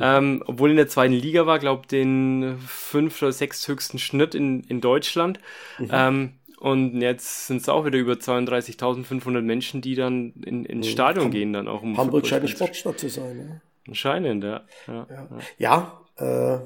[0.00, 4.62] ähm, obwohl in der zweiten Liga war, glaube den fünf oder sechs höchsten Schnitt in,
[4.64, 5.40] in Deutschland.
[5.78, 5.88] Mhm.
[5.92, 10.90] Ähm, und jetzt sind es auch wieder über 32.500 Menschen, die dann in, ins mhm.
[10.90, 13.38] Stadion gehen, dann auch um Hamburg scheint eine Sportstadt zu sein.
[13.38, 13.60] Ja.
[13.86, 14.62] Anscheinend, ja.
[14.86, 15.06] Ja,
[15.58, 16.00] ja.
[16.16, 16.64] ja äh,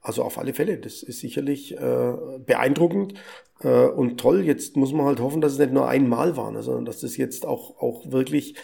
[0.00, 0.78] also auf alle Fälle.
[0.78, 3.14] Das ist sicherlich äh, beeindruckend
[3.60, 4.44] äh, und toll.
[4.44, 7.44] Jetzt muss man halt hoffen, dass es nicht nur einmal war, sondern dass das jetzt
[7.44, 8.54] auch, auch wirklich,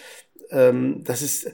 [0.51, 1.53] ähm, dass es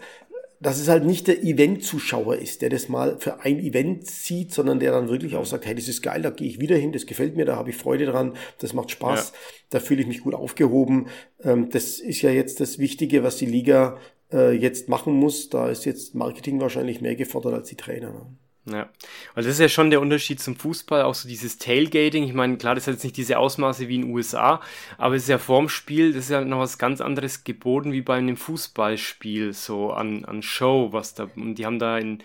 [0.60, 4.78] dass es halt nicht der Event-Zuschauer ist, der das mal für ein Event sieht, sondern
[4.78, 7.06] der dann wirklich auch sagt, hey, das ist geil, da gehe ich wieder hin, das
[7.06, 9.38] gefällt mir, da habe ich Freude dran, das macht Spaß, ja.
[9.70, 11.08] da fühle ich mich gut aufgehoben.
[11.42, 13.96] Ähm, das ist ja jetzt das Wichtige, was die Liga
[14.32, 15.48] äh, jetzt machen muss.
[15.48, 18.30] Da ist jetzt Marketing wahrscheinlich mehr gefordert als die Trainer.
[18.66, 18.90] Ja,
[19.34, 22.24] weil das ist ja schon der Unterschied zum Fußball, auch so dieses Tailgating.
[22.24, 24.60] Ich meine, klar, das hat jetzt nicht diese Ausmaße wie in den USA,
[24.98, 28.02] aber es ist ja vorm Spiel, das ist ja noch was ganz anderes geboten wie
[28.02, 32.22] bei einem Fußballspiel, so an, an Show, was da, und die haben da in,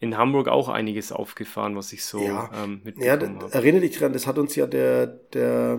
[0.00, 2.50] in Hamburg auch einiges aufgefahren, was ich so ja.
[2.62, 3.52] ähm, mitbekommen ja, habe.
[3.52, 5.78] Erinnere dich dran, das hat uns ja der, der,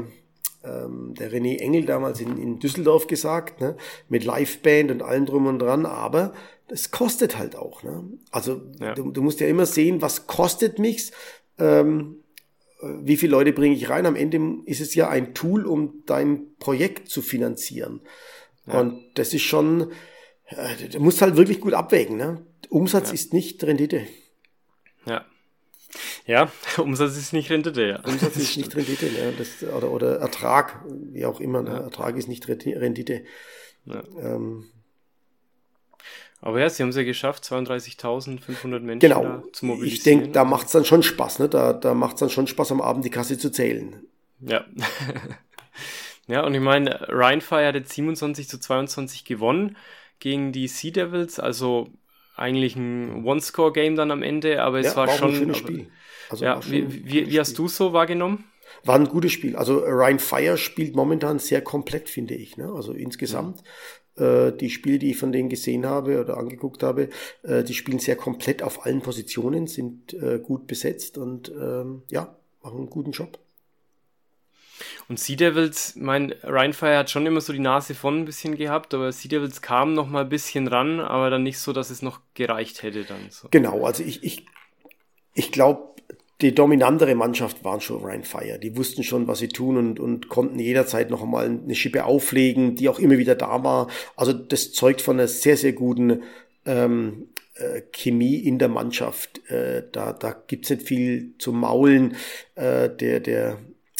[0.63, 3.77] ähm, der René Engel damals in, in Düsseldorf gesagt, ne?
[4.09, 6.33] mit Liveband und allem drum und dran, aber
[6.71, 7.83] es kostet halt auch.
[7.83, 8.03] Ne?
[8.31, 8.93] Also ja.
[8.95, 11.11] du, du, musst ja immer sehen, was kostet mich's,
[11.57, 12.17] ähm,
[12.81, 14.05] wie viele Leute bringe ich rein.
[14.05, 18.01] Am Ende ist es ja ein Tool, um dein Projekt zu finanzieren.
[18.65, 18.79] Ja.
[18.79, 19.91] Und das ist schon,
[20.47, 22.17] äh, du musst halt wirklich gut abwägen.
[22.17, 22.45] Ne?
[22.69, 23.13] Umsatz ja.
[23.13, 24.07] ist nicht Rendite.
[25.05, 25.25] Ja.
[26.25, 27.99] Ja, Umsatz ist nicht Rendite, ja.
[28.05, 29.31] Umsatz ist nicht Rendite, ja.
[29.37, 31.61] Das, oder, oder Ertrag, wie auch immer.
[31.61, 31.71] Ne?
[31.71, 33.23] Ertrag ist nicht Rendite.
[33.85, 34.03] Ja.
[34.19, 34.65] Ähm,
[36.41, 39.43] aber ja, sie haben es ja geschafft, 32.500 Menschen genau.
[39.53, 39.97] zu mobilisieren.
[39.97, 41.47] Ich denke, da macht es dann schon Spaß, ne?
[41.47, 44.03] Da, da macht es dann schon Spaß, am Abend die Kasse zu zählen.
[44.39, 44.65] Ja.
[46.27, 49.77] ja, und ich meine, Rheinfire hat jetzt 27 zu 22 gewonnen
[50.19, 51.89] gegen die Sea Devils, also
[52.35, 55.29] eigentlich ein One-Score-Game dann am Ende, aber es ja, war, war schon.
[55.29, 55.91] Ein schönes Spiel.
[56.31, 58.45] Also ja, wie, wie, wie hast du so wahrgenommen?
[58.83, 59.55] War ein gutes Spiel.
[59.55, 62.57] Also Ryan Fire spielt momentan sehr komplett, finde ich.
[62.57, 62.71] Ne?
[62.73, 63.61] Also insgesamt
[64.17, 67.09] die Spiele, die ich von denen gesehen habe oder angeguckt habe,
[67.43, 72.35] äh, die spielen sehr komplett auf allen Positionen, sind äh, gut besetzt und ähm, ja,
[72.61, 73.39] machen einen guten Job.
[75.07, 78.93] Und Sea Devils, mein Rheinfire hat schon immer so die Nase von ein bisschen gehabt,
[78.93, 82.01] aber Sea Devils kam noch mal ein bisschen ran, aber dann nicht so, dass es
[82.01, 83.29] noch gereicht hätte dann.
[83.29, 83.47] So.
[83.51, 84.45] Genau, also ich, ich,
[85.33, 85.89] ich glaube,
[86.41, 88.59] die dominantere Mannschaft waren schon Rheinfire.
[88.59, 92.75] Die wussten schon, was sie tun und, und konnten jederzeit noch einmal eine Schippe auflegen,
[92.75, 93.87] die auch immer wieder da war.
[94.15, 96.23] Also das zeugt von einer sehr, sehr guten
[96.65, 99.41] ähm, äh, Chemie in der Mannschaft.
[99.49, 102.15] Äh, da da gibt's nicht viel zu maulen.
[102.55, 103.59] Äh, der, der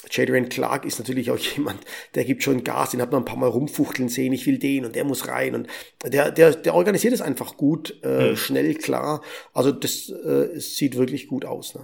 [0.10, 1.80] Jadrian Clark ist natürlich auch jemand,
[2.15, 4.86] der gibt schon Gas, den hat man ein paar Mal rumfuchteln sehen, ich will den
[4.86, 5.67] und der muss rein und
[6.06, 8.36] der, der, der organisiert es einfach gut, äh, mhm.
[8.36, 9.21] schnell, klar.
[9.54, 11.75] Also das äh, sieht wirklich gut aus.
[11.75, 11.82] Ne?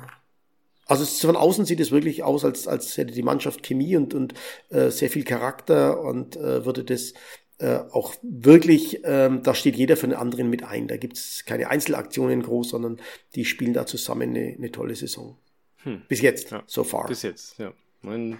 [0.88, 4.34] Also von außen sieht es wirklich aus, als, als hätte die Mannschaft Chemie und, und
[4.70, 7.14] äh, sehr viel Charakter und äh, würde das
[7.60, 10.88] äh, auch wirklich, ähm, da steht jeder für den anderen mit ein.
[10.88, 13.00] Da gibt's keine Einzelaktionen groß, sondern
[13.36, 15.38] die spielen da zusammen eine, eine tolle Saison.
[15.84, 16.04] Hm.
[16.08, 17.08] Bis jetzt, ja, so far.
[17.08, 17.74] Bis jetzt, ja.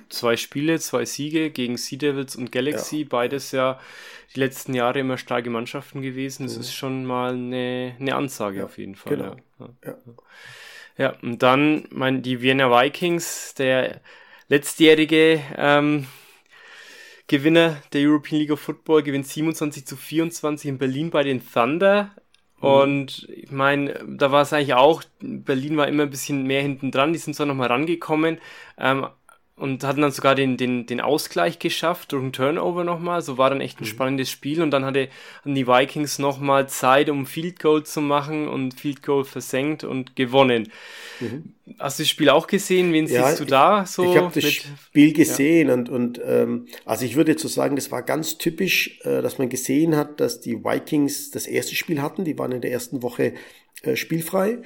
[0.10, 3.08] Zwei Spiele, zwei Siege gegen Sea Devils und Galaxy, ja.
[3.10, 3.80] beides ja
[4.34, 6.44] die letzten Jahre immer starke Mannschaften gewesen.
[6.44, 6.62] Das mhm.
[6.62, 9.18] ist schon mal eine, eine Ansage ja, auf jeden Fall.
[9.18, 9.36] Genau.
[9.84, 9.98] Ja.
[10.98, 11.14] Ja.
[11.22, 14.02] Und dann, mein, die Vienna Vikings, der
[14.48, 16.08] letztjährige ähm,
[17.28, 22.12] Gewinner der European League of Football, gewinnt 27 zu 24 in Berlin bei den Thunder.
[22.62, 22.68] Mhm.
[22.68, 26.92] Und ich meine, da war es eigentlich auch, Berlin war immer ein bisschen mehr hinten
[26.92, 28.40] dran, die sind zwar nochmal rangekommen,
[28.78, 29.08] ähm,
[29.58, 33.24] und hatten dann sogar den, den, den Ausgleich geschafft durch einen Turnover nochmal.
[33.24, 33.90] So war dann echt ein mhm.
[33.90, 38.48] spannendes Spiel und dann hatte, hatten die Vikings nochmal Zeit, um Field Goal zu machen
[38.48, 40.72] und Field Goal versenkt und gewonnen.
[41.20, 41.54] Mhm.
[41.80, 42.94] Hast du das Spiel auch gesehen?
[42.94, 44.04] Wen ja, siehst du da so?
[44.04, 45.74] Ich habe das Spiel gesehen ja.
[45.74, 49.40] und, und ähm, also ich würde jetzt so sagen, das war ganz typisch, äh, dass
[49.40, 52.26] man gesehen hat, dass die Vikings das erste Spiel hatten.
[52.26, 53.34] Die waren in der ersten Woche
[53.82, 54.60] äh, spielfrei.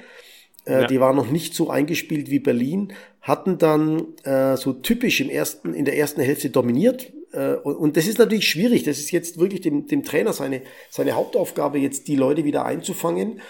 [0.64, 0.86] Äh, ja.
[0.86, 5.74] Die waren noch nicht so eingespielt wie Berlin, hatten dann äh, so typisch im ersten,
[5.74, 7.12] in der ersten Hälfte dominiert.
[7.32, 8.84] Äh, und, und, das ist natürlich schwierig.
[8.84, 13.40] Das ist jetzt wirklich dem, dem Trainer seine, seine Hauptaufgabe, jetzt die Leute wieder einzufangen.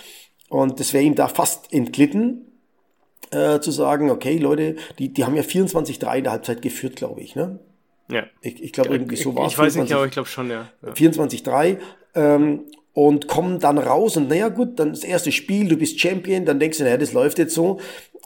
[0.48, 2.46] Und das wäre ihm da fast entglitten,
[3.30, 7.20] äh, zu sagen, okay, Leute, die, die haben ja 24-3 in der Halbzeit geführt, glaube
[7.22, 7.34] ich.
[7.34, 7.58] Ne?
[8.10, 8.26] Ja.
[8.42, 9.52] Ich, ich glaube, irgendwie so war es.
[9.52, 10.68] Ich weiß nicht, aber ich glaube schon, ja.
[10.82, 10.92] ja.
[10.92, 11.78] 24-3.
[12.14, 12.60] Ähm,
[12.94, 16.60] und kommen dann raus und naja gut, dann das erste Spiel, du bist Champion, dann
[16.60, 17.78] denkst du, naja, das läuft jetzt so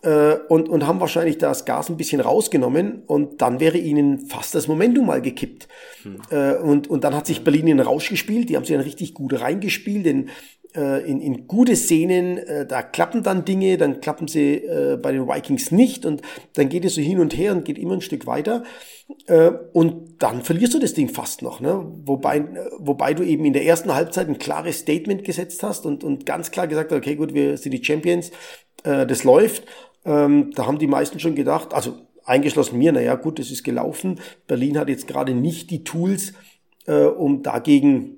[0.02, 4.54] äh, und, und haben wahrscheinlich das Gas ein bisschen rausgenommen und dann wäre ihnen fast
[4.54, 5.68] das Momentum mal gekippt.
[6.02, 6.20] Hm.
[6.30, 8.84] Äh, und, und dann hat sich Berlin in den Rausch gespielt, die haben sich dann
[8.84, 10.28] richtig gut reingespielt, denn
[10.76, 15.26] in, in gute Szenen, äh, da klappen dann Dinge, dann klappen sie äh, bei den
[15.26, 16.22] Vikings nicht und
[16.54, 18.64] dann geht es so hin und her und geht immer ein Stück weiter.
[19.26, 21.84] Äh, und dann verlierst du das Ding fast noch, ne?
[22.04, 22.44] Wobei,
[22.78, 26.50] wobei du eben in der ersten Halbzeit ein klares Statement gesetzt hast und, und ganz
[26.50, 28.30] klar gesagt hast, okay, gut, wir sind die Champions,
[28.84, 29.64] äh, das läuft.
[30.04, 34.20] Ähm, da haben die meisten schon gedacht, also eingeschlossen mir, naja, gut, das ist gelaufen.
[34.46, 36.32] Berlin hat jetzt gerade nicht die Tools,
[36.86, 38.15] äh, um dagegen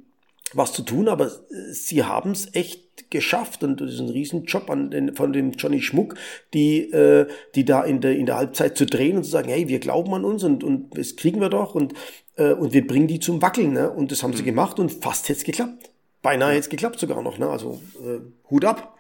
[0.55, 1.31] was zu tun, aber
[1.71, 5.81] sie haben es echt geschafft und das ist ein Riesenjob an den, von dem Johnny
[5.81, 6.15] Schmuck,
[6.55, 9.69] die, äh, die da in der, in der Halbzeit zu drehen und zu sagen, hey,
[9.69, 11.95] wir glauben an uns und, und das kriegen wir doch und,
[12.37, 13.73] äh, und wir bringen die zum Wackeln.
[13.73, 13.91] Ne?
[13.91, 14.47] Und das haben sie mhm.
[14.47, 15.91] gemacht und fast hätte es geklappt.
[16.23, 17.39] Beinahe hätte es geklappt sogar noch.
[17.39, 17.49] Ne?
[17.49, 18.97] Also äh, Hut ab.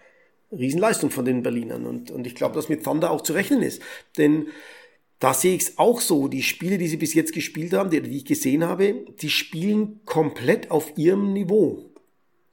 [0.51, 1.85] Riesenleistung von den Berlinern.
[1.85, 3.83] Und, und ich glaube, dass mit Thunder auch zu rechnen ist.
[4.17, 4.47] Denn
[5.19, 6.29] da sehe ich es auch so.
[6.29, 10.01] Die Spiele, die sie bis jetzt gespielt haben, die, die ich gesehen habe, die spielen
[10.05, 11.91] komplett auf ihrem Niveau.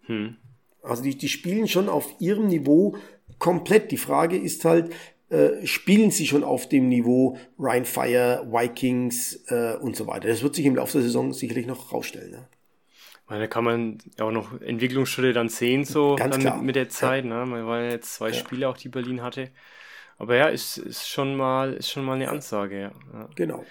[0.08, 0.38] Hm.
[0.82, 2.97] Also die, die spielen schon auf ihrem Niveau
[3.39, 3.91] komplett.
[3.91, 4.93] Die Frage ist halt,
[5.30, 10.28] äh, spielen sie schon auf dem Niveau Ryan Fire, Vikings äh, und so weiter.
[10.28, 12.32] Das wird sich im Laufe der Saison sicherlich noch rausstellen.
[12.32, 12.47] Ne?
[13.28, 16.89] da kann man ja auch noch Entwicklungsschritte dann sehen, so Ganz dann mit, mit, der
[16.89, 17.25] Zeit.
[17.25, 17.39] Ja.
[17.39, 17.45] Ne?
[17.47, 18.36] Man war ja jetzt zwei ja.
[18.36, 19.49] Spiele auch, die Berlin hatte.
[20.17, 22.91] Aber ja, ist, ist schon mal, ist schon mal eine Ansage, ja.
[23.13, 23.30] ja.
[23.36, 23.65] Genau.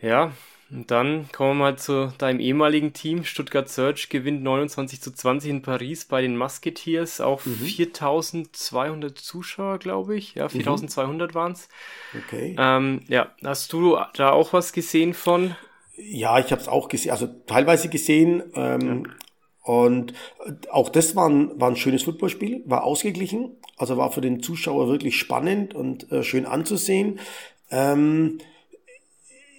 [0.00, 0.32] Ja,
[0.70, 3.24] Und dann kommen wir mal zu deinem ehemaligen Team.
[3.24, 7.20] Stuttgart Search gewinnt 29 zu 20 in Paris bei den Musketeers.
[7.20, 7.56] Auch mhm.
[7.56, 10.36] 4200 Zuschauer, glaube ich.
[10.36, 11.34] Ja, 4200 mhm.
[11.34, 11.68] waren es.
[12.16, 12.54] Okay.
[12.58, 15.56] Ähm, ja, hast du da auch was gesehen von?
[15.96, 18.42] Ja, ich habe es auch gesehen, also teilweise gesehen.
[18.54, 19.12] Ähm, ja.
[19.62, 20.14] Und
[20.70, 24.88] auch das war ein, war ein schönes Footballspiel, war ausgeglichen, also war für den Zuschauer
[24.88, 27.20] wirklich spannend und äh, schön anzusehen.
[27.70, 28.38] Ähm,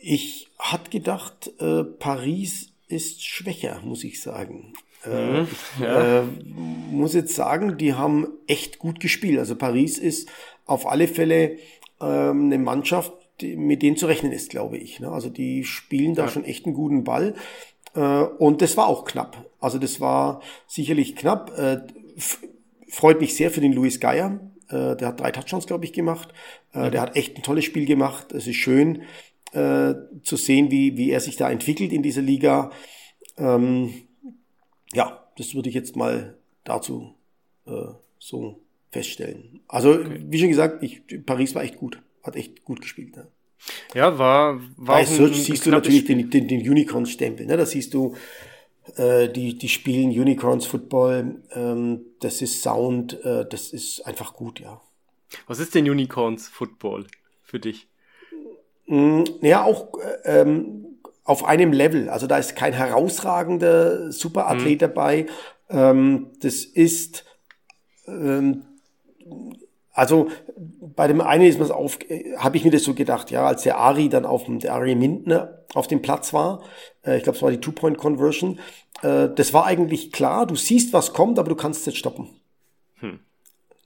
[0.01, 4.73] ich hatte gedacht, äh, Paris ist schwächer, muss ich sagen.
[5.05, 6.19] Äh, mhm, ich ja.
[6.19, 6.23] äh,
[6.91, 9.39] muss jetzt sagen, die haben echt gut gespielt.
[9.39, 10.29] Also Paris ist
[10.65, 11.57] auf alle Fälle
[11.99, 14.99] ähm, eine Mannschaft, die, mit denen zu rechnen ist, glaube ich.
[14.99, 15.11] Ne?
[15.11, 16.29] Also die spielen da ja.
[16.29, 17.35] schon echt einen guten Ball.
[17.95, 19.45] Äh, und das war auch knapp.
[19.61, 21.57] Also das war sicherlich knapp.
[21.57, 21.81] Äh,
[22.89, 24.41] freut mich sehr für den Luis Geier.
[24.67, 26.33] Äh, der hat drei Touchdowns, glaube ich, gemacht.
[26.73, 26.91] Mhm.
[26.91, 28.33] Der hat echt ein tolles Spiel gemacht.
[28.33, 29.03] Es ist schön
[29.53, 32.71] zu sehen, wie, wie er sich da entwickelt in dieser Liga.
[33.37, 33.93] Ähm,
[34.93, 37.15] ja, das würde ich jetzt mal dazu
[37.65, 39.61] äh, so feststellen.
[39.67, 40.21] Also, okay.
[40.27, 42.01] wie schon gesagt, ich, Paris war echt gut.
[42.23, 43.15] Hat echt gut gespielt.
[43.15, 43.27] Ne?
[43.95, 47.45] Ja, war, war Bei Search siehst du natürlich den, den, den Unicorns-Stempel.
[47.45, 47.57] Ne?
[47.57, 48.15] Da siehst du,
[48.87, 51.41] die, die spielen Unicorns Football.
[51.53, 54.81] Ähm, das ist Sound, äh, das ist einfach gut, ja.
[55.47, 57.05] Was ist denn Unicorns Football
[57.43, 57.87] für dich?
[58.87, 62.09] Mm, ja, auch äh, ähm, auf einem Level.
[62.09, 64.79] Also da ist kein herausragender Superathlet mhm.
[64.79, 65.25] dabei.
[65.69, 67.25] Ähm, das ist
[68.07, 68.65] ähm,
[69.93, 70.29] also
[70.95, 71.99] bei dem einen ist mir auf,
[72.37, 74.95] habe ich mir das so gedacht, ja, als der Ari dann auf dem, der Ari
[74.95, 76.61] Mintner auf dem Platz war,
[77.05, 78.59] äh, ich glaube, es war die Two-Point-Conversion,
[79.01, 82.29] äh, das war eigentlich klar, du siehst, was kommt, aber du kannst es nicht stoppen.
[82.99, 83.19] Hm.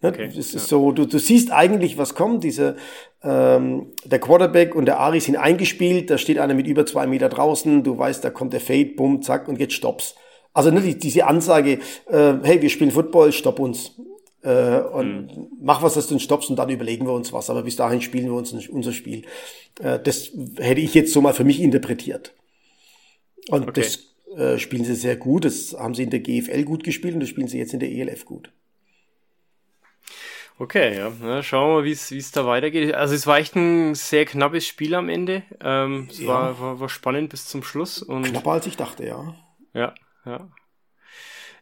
[0.02, 0.10] Ne?
[0.10, 0.60] Okay, das ist ja.
[0.60, 2.76] so, du, du siehst eigentlich, was kommt, diese,
[3.24, 7.30] ähm, der Quarterback und der Ari sind eingespielt, da steht einer mit über zwei Meter
[7.30, 10.16] draußen, du weißt, da kommt der Fade, bumm, zack, und jetzt stopp's.
[10.54, 13.96] Also ne, die, diese Ansage, äh, hey, wir spielen Football, stopp uns
[14.46, 15.48] äh, und mhm.
[15.60, 17.50] mach was, dass du stoppst und dann überlegen wir uns was.
[17.50, 19.24] Aber bis dahin spielen wir uns unser Spiel.
[19.80, 22.34] Äh, das hätte ich jetzt so mal für mich interpretiert.
[23.50, 23.82] Und okay.
[23.82, 25.46] das äh, spielen sie sehr gut.
[25.46, 27.92] Das haben sie in der GFL gut gespielt und das spielen sie jetzt in der
[27.92, 28.52] ELF gut.
[30.58, 31.12] Okay, ja.
[31.22, 32.94] Na, schauen wir mal, wie es da weitergeht.
[32.94, 35.42] Also es war echt ein sehr knappes Spiel am Ende.
[35.60, 36.28] Ähm, es ja.
[36.28, 38.02] war, war, war spannend bis zum Schluss.
[38.02, 39.36] Und Knapper als ich dachte, ja.
[39.74, 40.48] Ja, ja.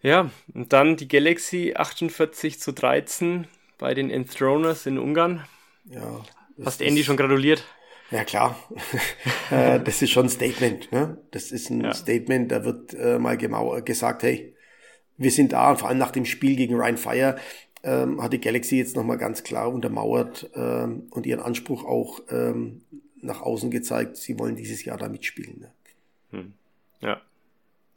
[0.04, 3.48] Ja, und dann die Galaxy 48 zu 13
[3.80, 5.46] bei den Enthroners in Ungarn.
[5.86, 6.22] Ja.
[6.64, 7.64] Hast Andy schon gratuliert?
[8.12, 8.56] Ja, klar.
[9.52, 10.92] Äh, das ist schon ein Statement.
[10.92, 11.18] Ne?
[11.30, 11.94] Das ist ein ja.
[11.94, 14.56] Statement, da wird äh, mal genau gesagt, hey,
[15.18, 15.76] wir sind da.
[15.76, 17.36] vor allem nach dem Spiel gegen Ryan Fire
[17.84, 22.82] ähm, hat die Galaxy jetzt nochmal ganz klar untermauert ähm, und ihren Anspruch auch ähm,
[23.22, 25.60] nach außen gezeigt, sie wollen dieses Jahr da mitspielen.
[25.60, 25.72] Ne?
[26.32, 26.54] Hm.
[27.02, 27.22] Ja.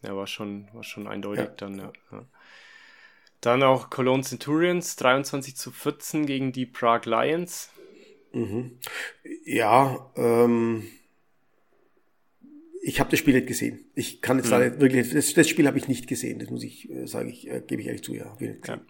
[0.07, 1.55] Ja, war schon, war schon eindeutig ja.
[1.57, 1.93] dann, ja.
[2.13, 2.25] ja.
[3.41, 7.71] Dann auch Cologne Centurions, 23 zu 14 gegen die Prague Lions.
[8.33, 8.79] Mhm.
[9.45, 10.85] Ja, ähm,
[12.83, 13.85] ich habe das Spiel nicht gesehen.
[13.95, 14.81] Ich kann jetzt mhm.
[14.81, 17.63] wirklich, das, das Spiel habe ich nicht gesehen, das muss ich, äh, sage ich, äh,
[17.67, 18.37] gebe ich ehrlich zu, ja.
[18.41, 18.81] ja.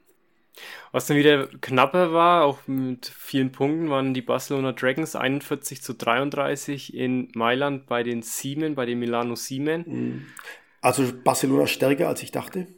[0.93, 5.95] Was dann wieder knapper war, auch mit vielen Punkten, waren die Barcelona Dragons 41 zu
[5.95, 9.85] 33 in Mailand bei den Siemen, bei den Milano Siemen.
[9.87, 10.27] Mhm.
[10.87, 12.69] Also Barcelona stärker, als ich dachte.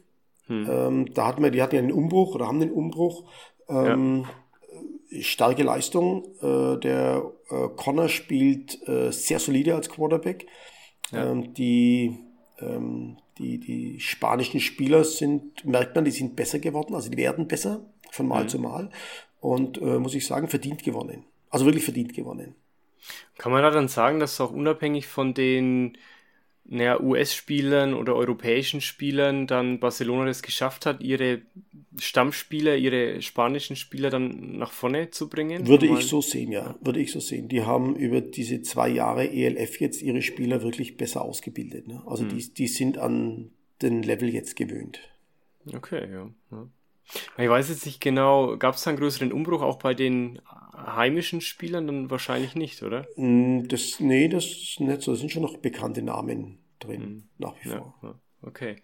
[0.47, 0.67] Hm.
[0.67, 3.29] Ähm, da hatten wir, die hatten ja einen Umbruch oder haben den Umbruch.
[3.67, 4.25] Ähm,
[5.11, 5.21] ja.
[5.21, 6.23] Starke Leistung.
[6.41, 10.47] Äh, der äh, Connor spielt äh, sehr solide als Quarterback.
[11.11, 11.29] Ja.
[11.29, 12.17] Ähm, die,
[12.57, 17.47] ähm, die, die spanischen Spieler sind, merkt man, die sind besser geworden, also die werden
[17.47, 18.49] besser von Mal mhm.
[18.49, 18.89] zu Mal.
[19.39, 21.25] Und äh, muss ich sagen, verdient gewonnen.
[21.51, 22.55] Also wirklich verdient gewonnen.
[23.37, 25.95] Kann man da dann sagen, dass auch unabhängig von den
[26.71, 31.41] naja, US-Spielern oder europäischen Spielern dann Barcelona das geschafft hat, ihre
[31.97, 35.67] Stammspieler, ihre spanischen Spieler dann nach vorne zu bringen?
[35.67, 36.75] Würde ich so sehen, ja.
[36.81, 37.47] Würde ich so sehen.
[37.47, 41.87] Die haben über diese zwei Jahre ELF jetzt ihre Spieler wirklich besser ausgebildet.
[41.87, 42.03] Ne?
[42.05, 42.37] Also hm.
[42.37, 43.49] die, die sind an
[43.81, 44.99] den Level jetzt gewöhnt.
[45.73, 46.29] Okay, ja.
[46.51, 46.69] ja.
[47.37, 50.41] Ich weiß jetzt nicht genau, gab es da einen größeren Umbruch auch bei den
[50.85, 51.87] heimischen Spielern?
[51.87, 53.07] Dann wahrscheinlich nicht, oder?
[53.15, 55.11] Mm, das, nee, das ist nicht so.
[55.11, 57.23] Da sind schon noch bekannte Namen drin, mhm.
[57.37, 57.95] nach wie vor.
[58.01, 58.77] Ja, okay.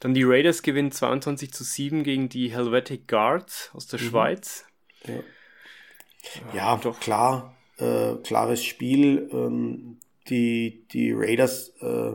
[0.00, 4.04] Dann die Raiders gewinnen 22 zu 7 gegen die Helvetic Guards aus der mhm.
[4.04, 4.66] Schweiz.
[5.06, 7.00] Ja, ja doch.
[7.00, 7.56] klar.
[7.78, 9.28] Äh, klares Spiel.
[9.32, 9.98] Ähm,
[10.28, 12.12] die, die Raiders äh,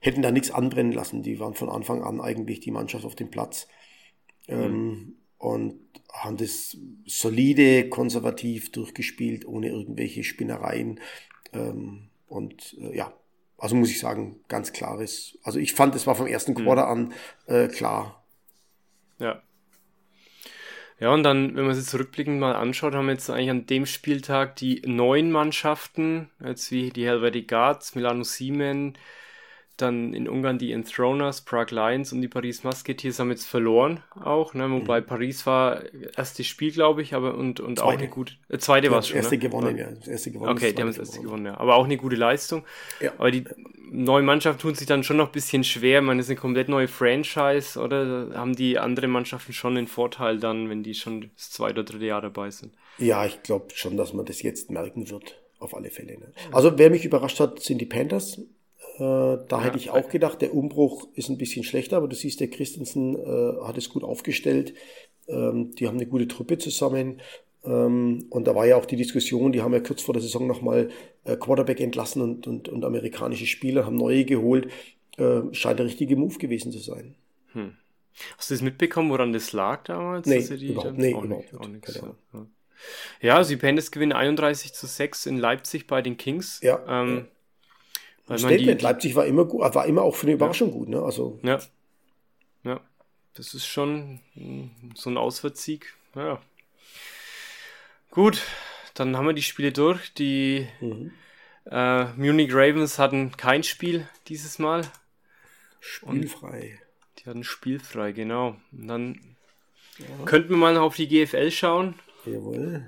[0.00, 1.22] hätten da nichts anbrennen lassen.
[1.22, 3.68] Die waren von Anfang an eigentlich die Mannschaft auf dem Platz.
[4.52, 5.14] Ähm, mhm.
[5.38, 5.80] Und
[6.12, 11.00] haben das solide, konservativ durchgespielt, ohne irgendwelche Spinnereien.
[11.52, 13.12] Ähm, und äh, ja,
[13.58, 15.38] also muss ich sagen, ganz klares.
[15.42, 16.64] Also ich fand, es war vom ersten mhm.
[16.64, 17.12] Quarter an
[17.46, 18.24] äh, klar.
[19.18, 19.42] Ja.
[21.00, 23.86] Ja, und dann, wenn man sich zurückblickend mal anschaut, haben wir jetzt eigentlich an dem
[23.86, 28.96] Spieltag die neun Mannschaften, jetzt wie die Helvetic Guards, Milano Siemen,
[29.76, 34.54] dann in Ungarn die Enthroners, Prague Lions und die Paris Musketeers haben jetzt verloren auch,
[34.54, 34.70] ne?
[34.70, 35.06] wobei mhm.
[35.06, 35.82] Paris war
[36.16, 39.16] erstes Spiel, glaube ich, aber und, und auch eine gute, äh, zweite war es schon.
[39.16, 39.38] Erste ne?
[39.38, 39.90] gewonnen, ja.
[39.90, 40.52] Das erste gewonnen.
[40.52, 41.58] Okay, die haben das erste gewonnen, ja.
[41.58, 42.64] Aber auch eine gute Leistung.
[43.00, 43.12] Ja.
[43.18, 43.44] Aber die
[43.90, 46.00] neuen Mannschaften tun sich dann schon noch ein bisschen schwer.
[46.00, 48.26] Ich meine, das ist eine komplett neue Franchise, oder?
[48.26, 51.84] Da haben die anderen Mannschaften schon den Vorteil dann, wenn die schon das zweite oder
[51.84, 52.74] dritte Jahr dabei sind.
[52.98, 55.38] Ja, ich glaube schon, dass man das jetzt merken wird.
[55.58, 56.18] Auf alle Fälle.
[56.18, 56.32] Ne?
[56.50, 58.40] Also wer mich überrascht hat, sind die Panthers.
[59.02, 62.14] Äh, da ja, hätte ich auch gedacht, der Umbruch ist ein bisschen schlechter, aber du
[62.14, 64.74] siehst, der Christensen äh, hat es gut aufgestellt.
[65.26, 67.20] Ähm, die haben eine gute Truppe zusammen.
[67.64, 70.46] Ähm, und da war ja auch die Diskussion, die haben ja kurz vor der Saison
[70.46, 70.90] nochmal
[71.24, 74.68] äh, Quarterback entlassen und, und, und amerikanische Spieler, haben neue geholt.
[75.16, 77.16] Äh, scheint der richtige Move gewesen zu sein.
[77.54, 77.76] Hm.
[78.36, 80.28] Hast du das mitbekommen, woran das lag damals?
[80.28, 81.88] Nee, überhaupt, nee, auch überhaupt nicht.
[81.88, 82.04] nicht.
[83.20, 86.60] Ja, also die Panthers gewinnen 31 zu 6 in Leipzig bei den Kings.
[86.62, 86.84] Ja.
[86.88, 87.24] Ähm, ja.
[88.26, 90.74] Weil Statement, die, Leipzig war immer gut, war immer auch für eine Überraschung ja.
[90.74, 91.02] gut, ne?
[91.02, 91.38] Also.
[91.42, 91.58] Ja.
[92.64, 92.80] Ja.
[93.34, 94.20] Das ist schon
[94.94, 95.94] so ein Auswärtssieg.
[96.14, 96.40] Ja.
[98.10, 98.42] Gut,
[98.94, 100.12] dann haben wir die Spiele durch.
[100.14, 101.12] Die mhm.
[101.64, 104.82] äh, Munich Ravens hatten kein Spiel dieses Mal.
[105.80, 106.78] Spielfrei.
[106.78, 108.56] Und die hatten spielfrei, genau.
[108.70, 109.36] Und dann
[109.98, 110.24] ja.
[110.26, 111.94] könnten wir mal auf die GFL schauen.
[112.26, 112.86] Jawohl.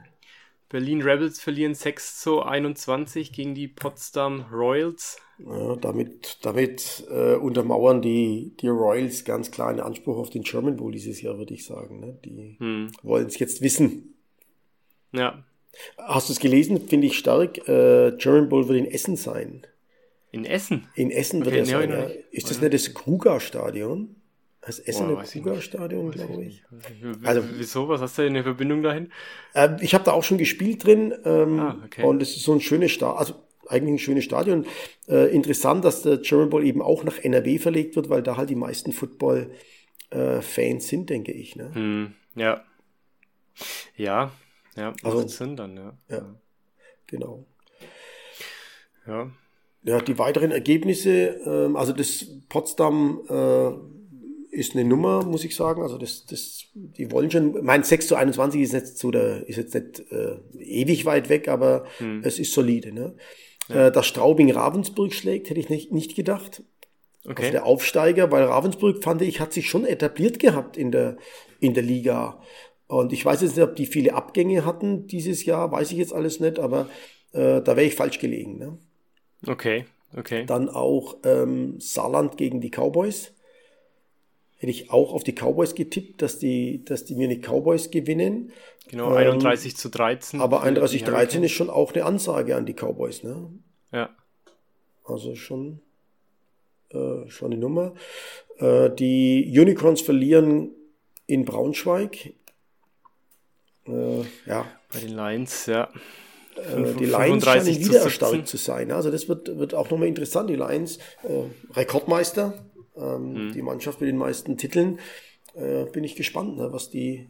[0.68, 5.18] Berlin Rebels verlieren 6 zu 21 gegen die Potsdam Royals.
[5.38, 10.76] Ja, damit damit äh, untermauern die, die Royals ganz klar einen Anspruch auf den German
[10.76, 12.00] Bowl dieses Jahr, würde ich sagen.
[12.00, 12.18] Ne?
[12.24, 12.92] Die hm.
[13.02, 14.14] wollen es jetzt wissen.
[15.12, 15.44] Ja.
[15.98, 16.86] Hast du es gelesen?
[16.88, 17.68] Finde ich stark.
[17.68, 19.66] Äh, German Bowl wird in Essen sein.
[20.30, 20.88] In Essen?
[20.94, 21.90] In Essen okay, wird er sein.
[21.90, 22.10] Ja.
[22.30, 24.16] Ist das nicht das Kruger-Stadion?
[24.66, 26.64] Das Essen oh, Kruger-Stadion, glaube ich.
[27.22, 27.88] Also, Wieso?
[27.88, 29.12] Was hast du denn in Verbindung dahin?
[29.52, 31.12] Äh, ich habe da auch schon gespielt drin.
[31.24, 32.02] Ähm, ah, okay.
[32.02, 33.18] Und es ist so ein schönes Stadion.
[33.18, 33.34] Also,
[33.68, 34.66] eigentlich ein schönes Stadion.
[35.06, 38.48] Äh, interessant, dass der German Bowl eben auch nach NRW verlegt wird, weil da halt
[38.48, 41.56] die meisten Football-Fans äh, sind, denke ich.
[41.56, 41.70] Ne?
[41.74, 42.64] Hm, ja.
[43.96, 44.32] Ja,
[44.76, 45.92] ja, also, Sinn dann, ja.
[46.08, 46.34] Ja,
[47.06, 47.44] genau.
[49.06, 49.30] Ja.
[49.82, 53.72] Ja, die weiteren Ergebnisse, ähm, also das Potsdam äh,
[54.54, 55.82] ist eine Nummer, muss ich sagen.
[55.82, 59.56] Also das, das, die wollen schon, mein 6 zu 21 ist jetzt so der, ist
[59.56, 62.22] jetzt nicht äh, ewig weit weg, aber hm.
[62.24, 62.92] es ist solide.
[62.92, 63.14] Ne?
[63.68, 63.86] Ja.
[63.86, 66.62] Äh, dass Straubing Ravensburg schlägt, hätte ich nicht, nicht gedacht.
[67.26, 67.42] Okay.
[67.42, 71.16] Also der Aufsteiger, weil Ravensburg, fand ich, hat sich schon etabliert gehabt in der,
[71.60, 72.40] in der Liga.
[72.86, 76.12] Und ich weiß jetzt nicht, ob die viele Abgänge hatten dieses Jahr, weiß ich jetzt
[76.12, 76.88] alles nicht, aber
[77.32, 78.58] äh, da wäre ich falsch gelegen.
[78.58, 78.78] Ne?
[79.46, 79.86] Okay,
[80.16, 80.44] okay.
[80.46, 83.33] Dann auch ähm, Saarland gegen die Cowboys.
[84.64, 88.50] Hätte ich auch auf die Cowboys getippt, dass die, dass die Munich Cowboys gewinnen.
[88.88, 90.40] Genau, 31 ähm, zu 13.
[90.40, 93.50] Aber 31 zu 13 ist schon auch eine Ansage an die Cowboys, ne?
[93.92, 94.08] Ja.
[95.04, 95.80] Also schon,
[96.92, 97.92] äh, schon eine Nummer.
[98.56, 100.70] Äh, die Unicorns verlieren
[101.26, 102.32] in Braunschweig.
[103.86, 104.64] Äh, ja.
[104.90, 105.90] Bei den Lions, ja.
[106.56, 108.92] Äh, die Lions scheinen wieder erstarkt zu sein.
[108.92, 110.48] Also das wird, wird auch nochmal interessant.
[110.48, 112.54] Die Lions, äh, Rekordmeister,
[112.96, 113.52] ähm, mhm.
[113.52, 114.98] die Mannschaft mit den meisten Titeln.
[115.54, 117.28] Äh, bin ich gespannt, ne, was die,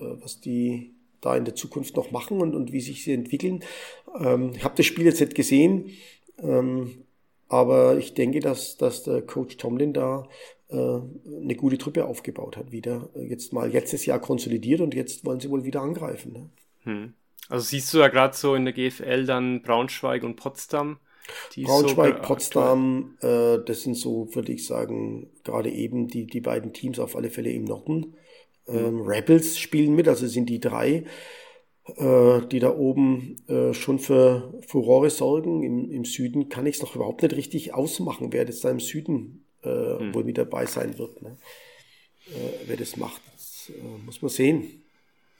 [0.00, 3.64] äh, was die da in der Zukunft noch machen und, und wie sich sie entwickeln.
[4.18, 5.90] Ähm, ich habe das Spiel jetzt nicht gesehen,
[6.38, 7.04] ähm,
[7.48, 10.28] aber ich denke, dass, dass der Coach Tomlin da
[10.68, 15.40] äh, eine gute Truppe aufgebaut hat, wieder jetzt mal letztes Jahr konsolidiert und jetzt wollen
[15.40, 16.32] sie wohl wieder angreifen.
[16.32, 16.50] Ne?
[16.84, 17.14] Hm.
[17.48, 20.98] Also siehst du da gerade so in der GFL dann Braunschweig und Potsdam?
[21.56, 26.72] Braunschweig, so Potsdam, äh, das sind so, würde ich sagen, gerade eben die, die beiden
[26.72, 28.16] Teams auf alle Fälle im Norden.
[28.66, 29.02] Ähm, mhm.
[29.02, 31.04] Rebels spielen mit, also sind die drei,
[31.96, 35.62] äh, die da oben äh, schon für Furore sorgen.
[35.62, 38.80] Im, im Süden kann ich es noch überhaupt nicht richtig ausmachen, wer das da im
[38.80, 40.14] Süden äh, mhm.
[40.14, 41.22] wohl mit dabei sein wird.
[41.22, 41.36] Ne?
[42.28, 44.82] Äh, wer das macht, das, äh, muss man sehen.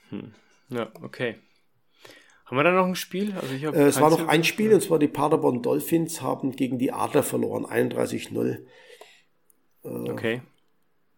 [0.09, 0.33] Hm.
[0.69, 1.35] Ja, okay.
[2.45, 3.33] Haben wir da noch ein Spiel?
[3.33, 6.77] Also ich äh, es war noch ein Spiel, und zwar die Paderborn Dolphins haben gegen
[6.77, 8.59] die Adler verloren, 31-0.
[9.83, 10.41] Äh, okay.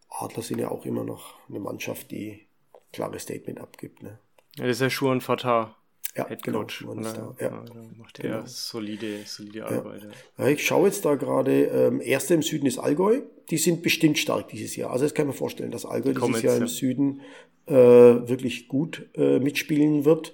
[0.08, 2.46] Adler sind ja auch immer noch eine Mannschaft, die
[2.92, 4.02] klare Statement abgibt.
[4.02, 4.18] Ne?
[4.56, 5.74] Ja, das ist ja Schuhen Fatah.
[6.16, 7.46] Ja, genau, da, ja.
[7.48, 7.64] ja.
[7.96, 8.42] macht er genau.
[8.46, 10.08] solide, solide Arbeit.
[10.36, 10.48] Ja.
[10.48, 13.20] ich schaue jetzt da gerade, ähm, erster im Süden ist Allgäu.
[13.50, 14.90] Die sind bestimmt stark dieses Jahr.
[14.90, 17.20] Also das kann man vorstellen, dass Allgäu dieses Jahr im Süden
[17.66, 20.32] äh, wirklich gut äh, mitspielen wird.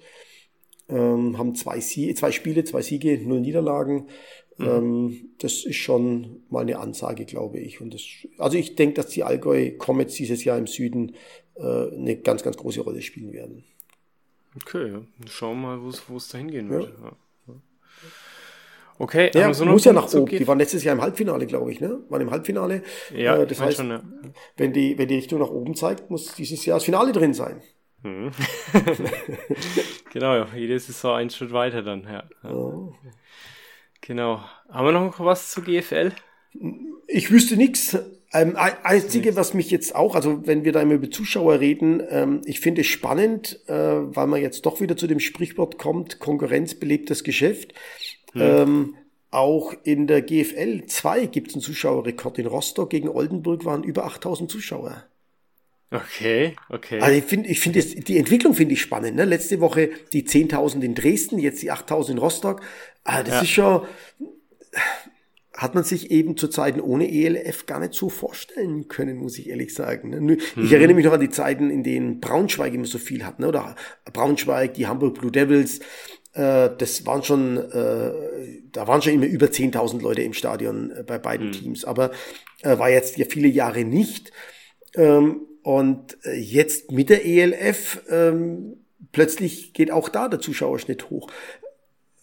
[0.89, 4.09] Ähm, haben zwei, Sie zwei Spiele, zwei Siege, null Niederlagen.
[4.59, 4.66] Mhm.
[4.66, 7.80] Ähm, das ist schon mal eine Ansage, glaube ich.
[7.80, 8.03] Und das,
[8.39, 11.14] also ich denke, dass die Allgäu Comets dieses Jahr im Süden
[11.57, 13.64] äh, eine ganz, ganz große Rolle spielen werden.
[14.57, 15.03] Okay, ja.
[15.28, 16.93] schauen wir mal, wo es dahin gehen wird.
[17.03, 17.16] Ja.
[18.97, 20.39] Okay, ja, so muss ja nach oben.
[20.39, 21.99] Die waren letztes Jahr im Halbfinale, glaube ich, ne?
[22.11, 22.82] Waren im Halbfinale.
[23.12, 24.03] Ja, äh, das heißt, schon, ja.
[24.57, 27.61] wenn, die, wenn die Richtung nach oben zeigt, muss dieses Jahr das Finale drin sein.
[28.05, 28.30] Mhm.
[30.12, 32.24] genau, jede Saison einen Schritt weiter dann, ja.
[32.48, 32.92] Oh.
[34.02, 34.44] Genau.
[34.68, 36.12] Haben wir noch was zu GFL?
[37.09, 37.98] Ich wüsste nichts.
[38.32, 42.42] Ähm, einzige, was mich jetzt auch, also wenn wir da immer über Zuschauer reden, ähm,
[42.44, 46.74] ich finde es spannend, äh, weil man jetzt doch wieder zu dem Sprichwort kommt, Konkurrenz
[46.74, 47.72] belebt das Geschäft.
[48.32, 48.42] Hm.
[48.42, 48.94] Ähm,
[49.30, 52.38] auch in der GFL 2 gibt es einen Zuschauerrekord.
[52.38, 55.05] In Rostock gegen Oldenburg waren über 8000 Zuschauer.
[55.95, 56.99] Okay, okay.
[57.01, 59.14] Also ich finde, ich finde die Entwicklung finde ich spannend.
[59.14, 59.24] Ne?
[59.24, 62.62] Letzte Woche die 10.000 in Dresden, jetzt die 8.000 in Rostock.
[63.05, 63.42] Ah, das ja.
[63.42, 63.86] ist schon,
[65.53, 69.49] hat man sich eben zu Zeiten ohne ELF gar nicht so vorstellen können, muss ich
[69.49, 70.11] ehrlich sagen.
[70.11, 70.34] Ne?
[70.34, 70.72] Ich mhm.
[70.72, 73.49] erinnere mich noch an die Zeiten, in denen Braunschweig immer so viel hat, ne?
[73.49, 73.76] oder
[74.12, 75.78] Braunschweig, die Hamburg Blue Devils,
[76.32, 78.12] äh, das waren schon, äh,
[78.72, 81.53] da waren schon immer über 10.000 Leute im Stadion äh, bei beiden mhm.
[81.53, 82.11] Teams, aber
[82.62, 84.32] äh, war jetzt ja viele Jahre nicht.
[84.97, 91.29] Ähm, und äh, jetzt mit der ELF ähm, plötzlich geht auch da der Zuschauerschnitt hoch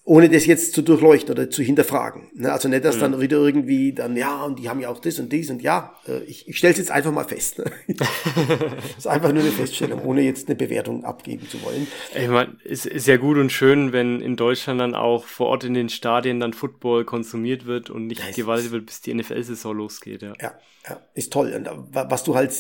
[0.04, 2.32] ohne das jetzt zu durchleuchten oder zu hinterfragen.
[2.34, 2.52] Ne?
[2.52, 3.00] Also nicht, dass mhm.
[3.02, 5.94] dann wieder irgendwie dann, ja, und die haben ja auch das und dies und ja,
[6.08, 7.60] äh, ich, ich stelle es jetzt einfach mal fest.
[7.60, 7.66] Ne?
[7.88, 8.10] das
[8.98, 11.88] ist einfach nur eine Feststellung, ohne jetzt eine Bewertung abgeben zu wollen.
[12.14, 15.66] Ich meine, es ist ja gut und schön, wenn in Deutschland dann auch vor Ort
[15.66, 19.78] in den Stadien dann Football konsumiert wird und nicht das gewaltet wird, bis die NFL-Saison
[19.78, 20.24] losgeht.
[20.24, 20.34] Ja.
[20.42, 20.54] ja,
[20.90, 21.54] ja, ist toll.
[21.54, 22.52] Und was du halt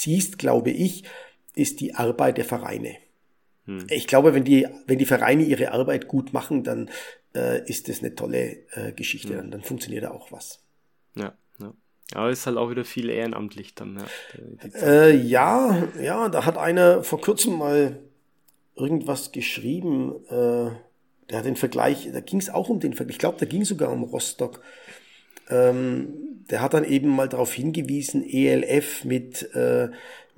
[0.00, 1.04] siehst, glaube ich,
[1.54, 2.96] ist die Arbeit der Vereine.
[3.66, 3.86] Hm.
[3.90, 6.90] Ich glaube, wenn die, wenn die Vereine ihre Arbeit gut machen, dann
[7.34, 9.30] äh, ist das eine tolle äh, Geschichte.
[9.30, 9.36] Hm.
[9.36, 10.62] Dann, dann funktioniert da auch was.
[11.14, 11.74] Ja, ja.
[12.14, 13.98] Aber ist halt auch wieder viel ehrenamtlich dann.
[14.72, 17.98] Ja, äh, ja, ja, da hat einer vor kurzem mal
[18.76, 20.24] irgendwas geschrieben.
[20.28, 20.70] Äh,
[21.28, 23.16] der hat den Vergleich, da ging es auch um den Vergleich.
[23.16, 24.62] Ich glaube, da ging sogar um Rostock.
[25.48, 29.88] Ähm, der hat dann eben mal darauf hingewiesen, ELF mit äh,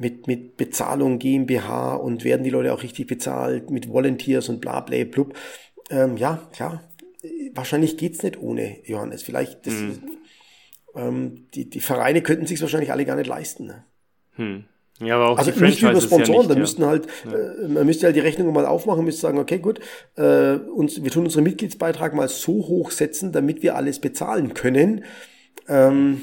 [0.00, 4.80] mit, mit Bezahlung GmbH und werden die Leute auch richtig bezahlt mit Volunteers und bla
[4.80, 5.34] bla blub.
[5.90, 6.82] Ähm, ja, klar,
[7.52, 9.22] wahrscheinlich geht's nicht ohne Johannes.
[9.22, 10.02] Vielleicht, das, hm.
[10.94, 13.66] ähm, die, die Vereine könnten sich wahrscheinlich alle gar nicht leisten.
[13.66, 13.84] Ne?
[14.36, 14.64] Hm.
[15.00, 16.60] Ja, aber auch also die nicht über Sponsoren, ja nicht, da ja.
[16.60, 17.32] müssten halt, ja.
[17.32, 19.80] äh, man müsste halt die Rechnung mal aufmachen, müsste sagen, okay, gut,
[20.16, 25.04] äh, uns, wir tun unseren Mitgliedsbeitrag mal so hoch setzen, damit wir alles bezahlen können.
[25.68, 26.20] Ähm,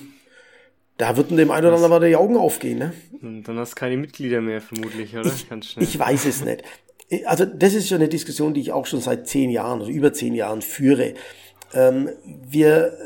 [0.98, 2.94] da würden dem einen oder anderen mal die Augen aufgehen, ne?
[3.22, 5.32] Dann hast du keine Mitglieder mehr, vermutlich, oder?
[5.34, 6.64] Ich, ich weiß es nicht.
[7.26, 10.14] Also, das ist schon eine Diskussion, die ich auch schon seit zehn Jahren oder über
[10.14, 11.14] zehn Jahren führe.
[11.74, 12.98] Ähm, wir,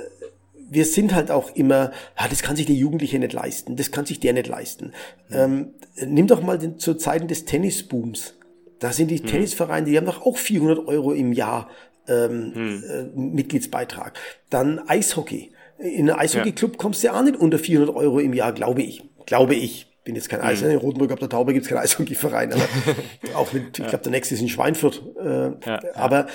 [0.71, 4.05] wir sind halt auch immer, ah, das kann sich der Jugendliche nicht leisten, das kann
[4.05, 4.93] sich der nicht leisten.
[5.29, 8.35] Ähm, nimm doch mal den, zu Zeiten des Tennisbooms.
[8.79, 9.27] Da sind die hm.
[9.27, 11.69] Tennisvereine, die haben doch auch 400 Euro im Jahr
[12.07, 12.83] ähm, hm.
[12.89, 14.17] äh, Mitgliedsbeitrag.
[14.49, 15.51] Dann Eishockey.
[15.77, 19.03] In einen Eishockey-Club kommst du ja auch nicht unter 400 Euro im Jahr, glaube ich.
[19.25, 19.87] Glaube ich.
[20.03, 20.61] Bin jetzt kein Eis.
[20.61, 20.71] Mhm.
[20.71, 22.53] In Rotenburg auf der Taube gibt es keinen Eishockey-Verein.
[22.53, 22.63] Aber
[23.35, 25.03] auch mit, ich glaube, der nächste ist in Schweinfurt.
[25.19, 26.27] Äh, ja, aber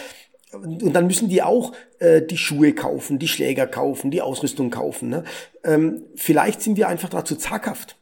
[0.57, 5.09] und dann müssen die auch äh, die Schuhe kaufen, die Schläger kaufen, die Ausrüstung kaufen.
[5.09, 5.25] Ne?
[5.65, 7.97] Ähm, vielleicht sind wir einfach dazu zaghaft.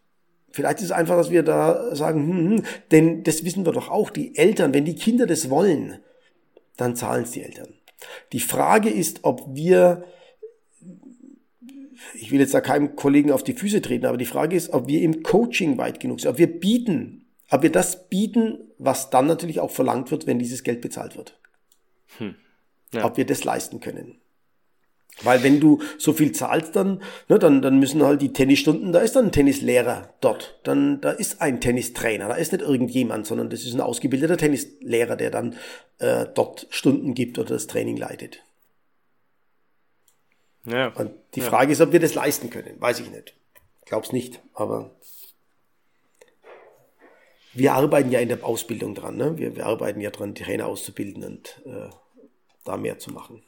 [0.51, 3.91] Vielleicht ist es einfach, dass wir da sagen, hm, hm, denn das wissen wir doch
[3.91, 5.99] auch, die Eltern, wenn die Kinder das wollen,
[6.77, 7.75] dann zahlen es die Eltern.
[8.33, 10.05] Die Frage ist, ob wir
[12.15, 14.87] ich will jetzt da keinem Kollegen auf die Füße treten, aber die Frage ist, ob
[14.87, 19.27] wir im Coaching weit genug sind, ob wir bieten, ob wir das bieten, was dann
[19.27, 21.39] natürlich auch verlangt wird, wenn dieses Geld bezahlt wird.
[22.19, 22.35] Hm.
[22.95, 23.05] Ja.
[23.05, 24.21] Ob wir das leisten können.
[25.23, 28.99] Weil wenn du so viel zahlst, dann, ne, dann, dann müssen halt die Tennisstunden, da
[28.99, 30.59] ist dann ein Tennislehrer dort.
[30.65, 35.17] Dann, da ist ein Tennistrainer, da ist nicht irgendjemand, sondern das ist ein ausgebildeter Tennislehrer,
[35.17, 35.57] der dann
[35.99, 38.43] äh, dort Stunden gibt oder das Training leitet.
[40.65, 40.89] Ja.
[40.89, 41.47] Und die ja.
[41.47, 42.81] Frage ist, ob wir das leisten können.
[42.81, 43.35] Weiß ich nicht.
[43.83, 44.91] Ich glaube es nicht, aber
[47.53, 49.17] wir arbeiten ja in der Ausbildung dran.
[49.17, 49.39] Ne?
[49.39, 51.91] Wir, wir arbeiten ja dran, Trainer auszubilden und äh,
[52.65, 53.43] da mehr zu machen.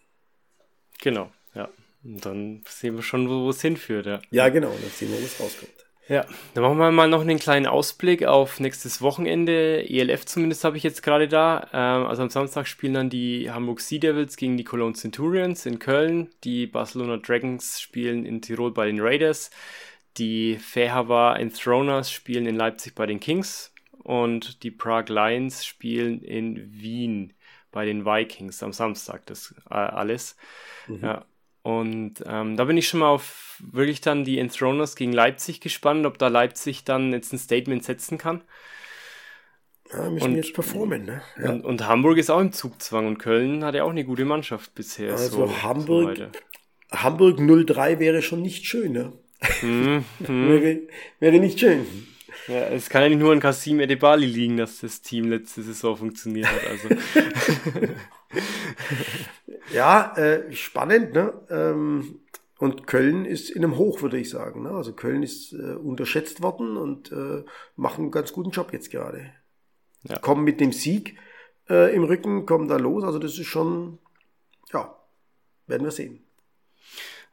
[1.00, 1.68] Genau, ja.
[2.04, 4.06] Und dann sehen wir schon, wo es hinführt.
[4.06, 4.68] Ja, ja genau.
[4.68, 5.72] Dann sehen wir, wo es rauskommt.
[6.08, 9.84] Ja, dann machen wir mal noch einen kleinen Ausblick auf nächstes Wochenende.
[9.88, 11.68] ELF zumindest habe ich jetzt gerade da.
[11.72, 15.80] Ähm, also am Samstag spielen dann die Hamburg Sea Devils gegen die Cologne Centurions in
[15.80, 16.30] Köln.
[16.44, 19.50] Die Barcelona Dragons spielen in Tirol bei den Raiders.
[20.16, 23.72] Die Fairhavar Enthroners spielen in Leipzig bei den Kings.
[23.98, 27.32] Und die Prague Lions spielen in Wien
[27.76, 29.26] bei den Vikings am Samstag.
[29.26, 30.34] Das äh, alles.
[30.88, 31.00] Mhm.
[31.02, 31.26] Ja.
[31.60, 36.06] Und ähm, da bin ich schon mal auf wirklich dann die Enthroners gegen Leipzig gespannt,
[36.06, 38.42] ob da Leipzig dann jetzt ein Statement setzen kann.
[39.92, 41.20] Ja, müssen und, jetzt performen, ne?
[41.38, 41.50] Ja.
[41.50, 44.74] Und, und, Hamburg ist auch im Zugzwang und Köln hat ja auch eine gute Mannschaft
[44.74, 45.12] bisher.
[45.12, 49.12] Also so, Hamburg, so Hamburg 03 wäre schon nicht schön, ne?
[49.60, 50.04] Mhm.
[50.18, 50.80] wäre,
[51.20, 51.86] wäre nicht schön.
[52.48, 55.96] Ja, es kann ja nicht nur an Kasim Edebali liegen, dass das Team letzte Saison
[55.96, 56.66] funktioniert hat.
[56.68, 56.88] Also.
[59.74, 61.32] ja, äh, spannend, ne?
[61.50, 62.20] Ähm,
[62.58, 64.62] und Köln ist in einem Hoch, würde ich sagen.
[64.62, 64.70] Ne?
[64.70, 67.44] Also Köln ist äh, unterschätzt worden und äh,
[67.76, 69.30] machen einen ganz guten Job jetzt gerade.
[70.04, 70.18] Ja.
[70.18, 71.18] Kommen mit dem Sieg
[71.68, 73.04] äh, im Rücken, kommen da los.
[73.04, 73.98] Also das ist schon,
[74.72, 74.96] ja,
[75.66, 76.25] werden wir sehen.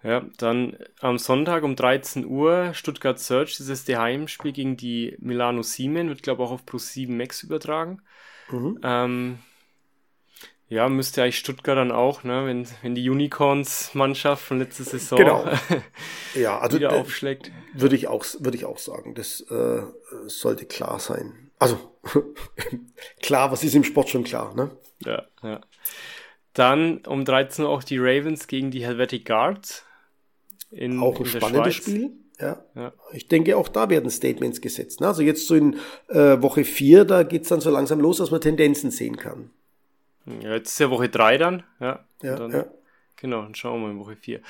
[0.03, 5.15] Ja, dann am Sonntag um 13 Uhr Stuttgart Search, das ist das Heimspiel gegen die
[5.19, 8.01] Milano Siemen, wird glaube ich auch auf Pro 7 Max übertragen.
[8.51, 8.79] Mhm.
[8.83, 9.39] Ähm,
[10.67, 15.45] ja, müsste eigentlich Stuttgart dann auch, ne, wenn, wenn die Unicorns-Mannschaft von letzter Saison genau.
[16.33, 17.51] ja, also, wieder aufschlägt.
[17.73, 19.13] Würde ich auch, würde ich auch sagen.
[19.13, 19.83] Das äh,
[20.25, 21.51] sollte klar sein.
[21.59, 21.77] Also
[23.21, 24.71] klar, was ist im Sport schon klar, ne?
[25.05, 25.61] Ja, ja.
[26.53, 29.85] Dann um 13 Uhr auch die Ravens gegen die Helvetic Guards.
[30.73, 32.11] In, auch ein spannendes Spiel.
[32.39, 32.63] Ja.
[32.75, 32.93] ja.
[33.13, 35.01] Ich denke, auch da werden Statements gesetzt.
[35.01, 35.07] Ne?
[35.07, 35.77] Also jetzt so in
[36.09, 39.51] äh, Woche 4, da geht es dann so langsam los, dass man Tendenzen sehen kann.
[40.41, 41.63] Ja, jetzt ist ja Woche 3 dann.
[41.79, 42.65] Ja, ja, dann, ja.
[43.17, 44.41] Genau, dann schauen wir mal in Woche 4.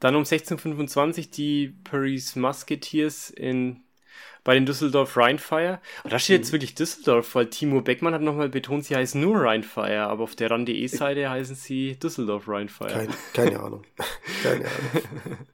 [0.00, 3.82] Dann um 16.25 Uhr die Paris Musketeers in,
[4.44, 5.80] bei den Düsseldorf Rheinfire.
[6.04, 6.42] Und da steht mhm.
[6.42, 10.36] jetzt wirklich Düsseldorf, weil Timo Beckmann hat nochmal betont, sie heißen nur Rheinfire, aber auf
[10.36, 12.90] der RAN.de-Seite heißen sie Düsseldorf Rheinfire.
[12.90, 13.84] Keine, keine Ahnung.
[14.42, 15.38] keine Ahnung.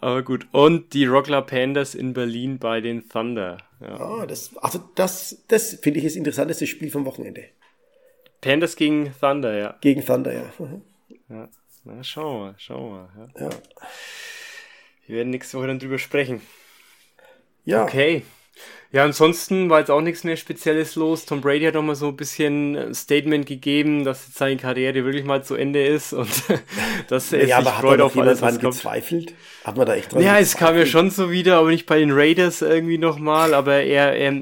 [0.00, 0.48] aber gut.
[0.52, 3.58] Und die Rockler Pandas in Berlin bei den Thunder.
[3.80, 4.00] Ja.
[4.00, 7.44] Ah, das, also das, das finde ich das interessanteste Spiel vom Wochenende.
[8.40, 9.76] Panthers gegen Thunder, ja.
[9.80, 10.52] Gegen Thunder, ja.
[10.58, 10.82] Mhm.
[11.28, 11.48] Ja,
[11.84, 13.30] na, schauen wir, schauen wir.
[13.38, 13.48] Ja.
[13.48, 13.50] ja.
[15.06, 16.40] Wir werden nächste Woche dann drüber sprechen.
[17.64, 17.84] Ja.
[17.84, 18.22] Okay.
[18.94, 21.26] Ja, ansonsten war jetzt auch nichts mehr Spezielles los.
[21.26, 25.04] Tom Brady hat noch mal so ein bisschen ein Statement gegeben, dass jetzt seine Karriere
[25.04, 26.30] wirklich mal zu Ende ist und
[27.08, 28.76] dass er ja, sich freut auf alles, was kommt.
[28.76, 29.34] gezweifelt?
[29.64, 30.46] Hat man da echt dran Ja, gezweifelt?
[30.46, 34.12] es kam ja schon so wieder, aber nicht bei den Raiders irgendwie nochmal, aber er,
[34.12, 34.32] er,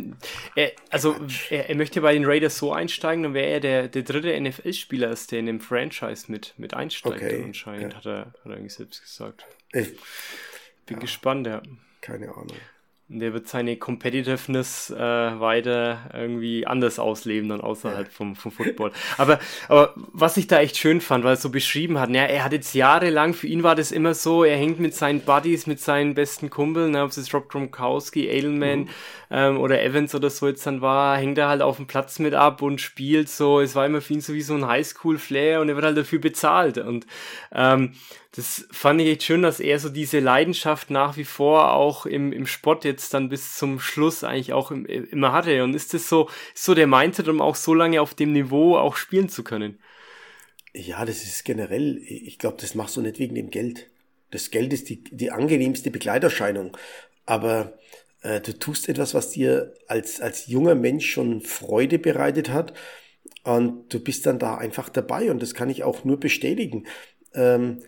[0.55, 1.16] er also
[1.49, 5.11] er, er, möchte bei den Raiders so einsteigen, dann wäre er der, der dritte NFL-Spieler
[5.12, 7.97] ist, der in dem Franchise mit, mit einsteigt okay, anscheinend, ja.
[7.97, 9.47] hat, er, hat er irgendwie selbst gesagt.
[9.73, 9.97] Ich
[10.85, 10.99] bin ja.
[10.99, 11.62] gespannt, ja.
[12.03, 12.59] Keine Ahnung
[13.19, 18.13] der wird seine Competitiveness äh, weiter irgendwie anders ausleben dann außerhalb ja.
[18.13, 18.93] vom, vom Football.
[19.19, 19.39] Aber,
[19.69, 22.53] aber was ich da echt schön fand, weil er so beschrieben hat, ja, er hat
[22.53, 26.15] jetzt jahrelang, für ihn war das immer so, er hängt mit seinen Buddies, mit seinen
[26.15, 28.89] besten Kumpeln, ne, ob es Rob Gronkowski, Edelman mhm.
[29.33, 32.35] Ähm, oder Evans oder so jetzt dann war, hängt er halt auf dem Platz mit
[32.35, 35.70] ab und spielt so, es war immer für ihn so wie so ein Highschool-Flair und
[35.70, 37.07] er wird halt dafür bezahlt und
[37.53, 37.95] ähm,
[38.35, 42.33] das fand ich echt schön, dass er so diese Leidenschaft nach wie vor auch im,
[42.33, 45.62] im Sport jetzt dann bis zum Schluss eigentlich auch im, immer hatte.
[45.62, 48.78] Und ist das so, ist so der Mindset, um auch so lange auf dem Niveau
[48.78, 49.78] auch spielen zu können?
[50.72, 53.91] Ja, das ist generell, ich glaube, das machst du nicht wegen dem Geld.
[54.30, 56.74] Das Geld ist die, die angenehmste Begleiterscheinung.
[57.26, 57.74] Aber
[58.23, 62.73] äh, du tust etwas, was dir als, als junger Mensch schon Freude bereitet hat.
[63.45, 65.31] Und du bist dann da einfach dabei.
[65.31, 66.87] Und das kann ich auch nur bestätigen.
[67.35, 67.81] Ähm,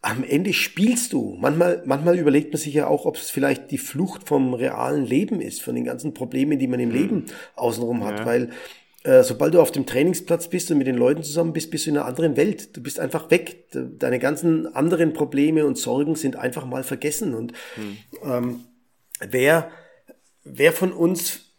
[0.00, 1.36] am Ende spielst du.
[1.40, 5.40] Manchmal, manchmal überlegt man sich ja auch, ob es vielleicht die Flucht vom realen Leben
[5.40, 6.94] ist, von den ganzen Problemen, die man im mhm.
[6.94, 8.26] Leben außenrum hat, ja.
[8.26, 8.50] weil
[9.04, 11.90] äh, sobald du auf dem Trainingsplatz bist und mit den Leuten zusammen bist, bist du
[11.90, 12.76] in einer anderen Welt.
[12.76, 13.66] Du bist einfach weg.
[13.72, 17.34] Deine ganzen anderen Probleme und Sorgen sind einfach mal vergessen.
[17.34, 17.98] Und mhm.
[18.24, 18.60] ähm,
[19.28, 19.70] wer,
[20.44, 21.52] wer von uns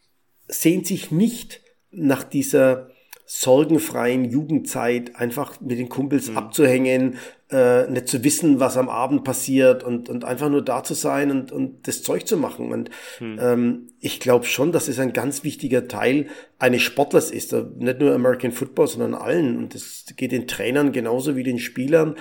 [0.47, 1.61] sehnt sich nicht
[1.91, 2.89] nach dieser
[3.25, 6.37] sorgenfreien Jugendzeit einfach mit den Kumpels mhm.
[6.37, 7.17] abzuhängen,
[7.49, 11.31] äh, nicht zu wissen, was am Abend passiert und, und einfach nur da zu sein
[11.31, 12.71] und, und das Zeug zu machen.
[12.71, 12.89] Und
[13.19, 13.39] mhm.
[13.41, 16.27] ähm, ich glaube schon, dass es ein ganz wichtiger Teil
[16.59, 17.53] eines Sportlers ist.
[17.53, 19.57] Nicht nur American Football, sondern allen.
[19.57, 22.15] Und das geht den Trainern genauso wie den Spielern.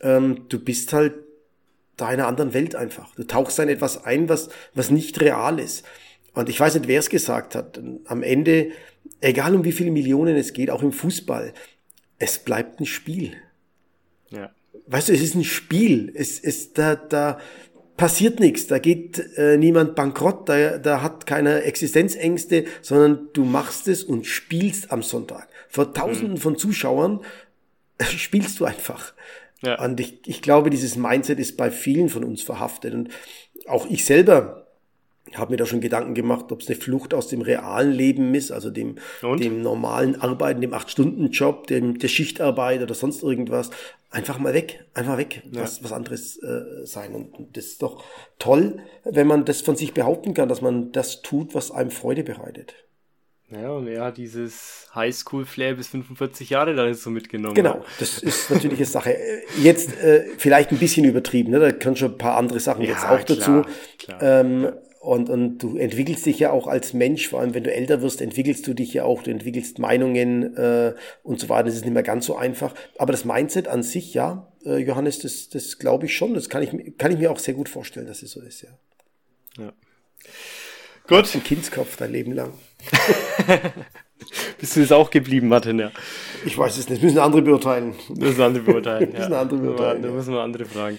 [0.00, 1.14] Ähm, du bist halt
[1.96, 3.14] da in einer anderen Welt einfach.
[3.14, 5.84] Du tauchst in etwas ein, was, was nicht real ist.
[6.34, 7.80] Und ich weiß nicht, wer es gesagt hat.
[8.04, 8.72] Am Ende
[9.20, 11.52] egal um wie viele Millionen es geht, auch im Fußball,
[12.18, 13.34] es bleibt ein Spiel.
[14.30, 14.50] Ja.
[14.86, 16.12] Weißt du, es ist ein Spiel.
[16.14, 17.38] Es, es, da, da
[17.96, 18.66] passiert nichts.
[18.66, 20.48] Da geht äh, niemand bankrott.
[20.48, 25.48] Da, da hat keiner Existenzängste, sondern du machst es und spielst am Sonntag.
[25.68, 26.40] Vor Tausenden mhm.
[26.40, 27.20] von Zuschauern
[28.00, 29.12] spielst du einfach.
[29.62, 29.82] Ja.
[29.82, 32.94] Und ich, ich glaube, dieses Mindset ist bei vielen von uns verhaftet.
[32.94, 33.10] Und
[33.66, 34.66] auch ich selber
[35.34, 38.52] habe mir da schon Gedanken gemacht, ob es eine Flucht aus dem realen Leben ist,
[38.52, 43.70] also dem, dem normalen Arbeiten, dem Acht-Stunden-Job, dem, der Schichtarbeit oder sonst irgendwas.
[44.10, 45.62] Einfach mal weg, einfach weg, ja.
[45.62, 47.14] was, was anderes äh, sein.
[47.14, 48.04] Und das ist doch
[48.38, 52.22] toll, wenn man das von sich behaupten kann, dass man das tut, was einem Freude
[52.22, 52.74] bereitet.
[53.50, 57.54] Ja, und er hat dieses Highschool-Flair bis 45 Jahre da so mitgenommen.
[57.54, 59.16] Genau, das ist natürlich eine Sache.
[59.62, 61.60] Jetzt äh, vielleicht ein bisschen übertrieben, ne?
[61.60, 63.62] da können schon ein paar andere Sachen ja, jetzt auch klar, dazu.
[63.98, 64.22] Klar.
[64.22, 68.02] Ähm, und, und du entwickelst dich ja auch als Mensch, vor allem wenn du älter
[68.02, 71.66] wirst, entwickelst du dich ja auch, du entwickelst Meinungen äh, und so weiter.
[71.66, 72.74] Das ist nicht mehr ganz so einfach.
[72.98, 76.34] Aber das Mindset an sich, ja, äh, Johannes, das, das glaube ich schon.
[76.34, 78.70] Das kann ich, kann ich mir auch sehr gut vorstellen, dass es so ist, ja.
[79.58, 79.72] ja.
[81.06, 81.32] Gut.
[81.32, 82.52] Ein Kindskopf dein Leben lang.
[84.58, 85.90] Bist du das auch geblieben, Martin, ja?
[86.44, 87.02] Ich weiß es nicht.
[87.02, 87.94] Das müssen andere beurteilen.
[88.08, 89.10] Das müssen andere beurteilen.
[89.12, 90.02] das müssen andere beurteilen.
[90.02, 90.98] Da müssen wir andere fragen.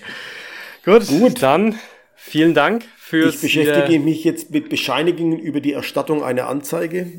[0.85, 1.75] Gut, Gut, dann
[2.15, 3.35] vielen Dank fürs.
[3.35, 7.11] Ich beschäftige mich jetzt mit Bescheinigungen über die Erstattung einer Anzeige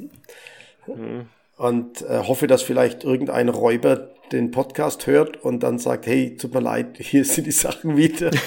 [0.87, 1.27] mhm.
[1.57, 6.55] und äh, hoffe, dass vielleicht irgendein Räuber den Podcast hört und dann sagt, hey, tut
[6.55, 8.31] mir leid, hier sind die Sachen wieder.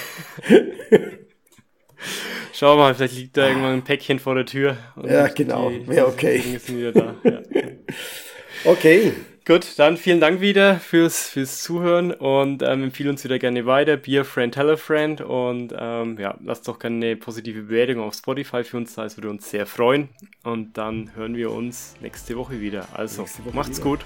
[2.62, 4.78] Schau mal, vielleicht liegt da irgendwann ein Päckchen vor der Tür.
[5.04, 5.72] ja, genau.
[5.92, 6.60] Ja, okay.
[6.68, 7.16] Ja.
[8.66, 9.14] okay.
[9.48, 13.98] Gut, dann vielen Dank wieder fürs, fürs Zuhören und ähm, empfehle uns wieder gerne weiter.
[13.98, 18.00] Be a friend, tell a friend und ähm, ja, lasst doch gerne eine positive Bewertung
[18.00, 20.10] auf Spotify für uns da, es würde uns sehr freuen.
[20.44, 22.88] Und dann hören wir uns nächste Woche wieder.
[22.94, 23.90] Also, Woche macht's wieder.
[23.90, 24.00] gut.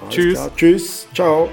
[0.00, 0.34] Alles Tschüss.
[0.36, 0.56] Klar.
[0.56, 1.08] Tschüss.
[1.12, 1.50] Ciao.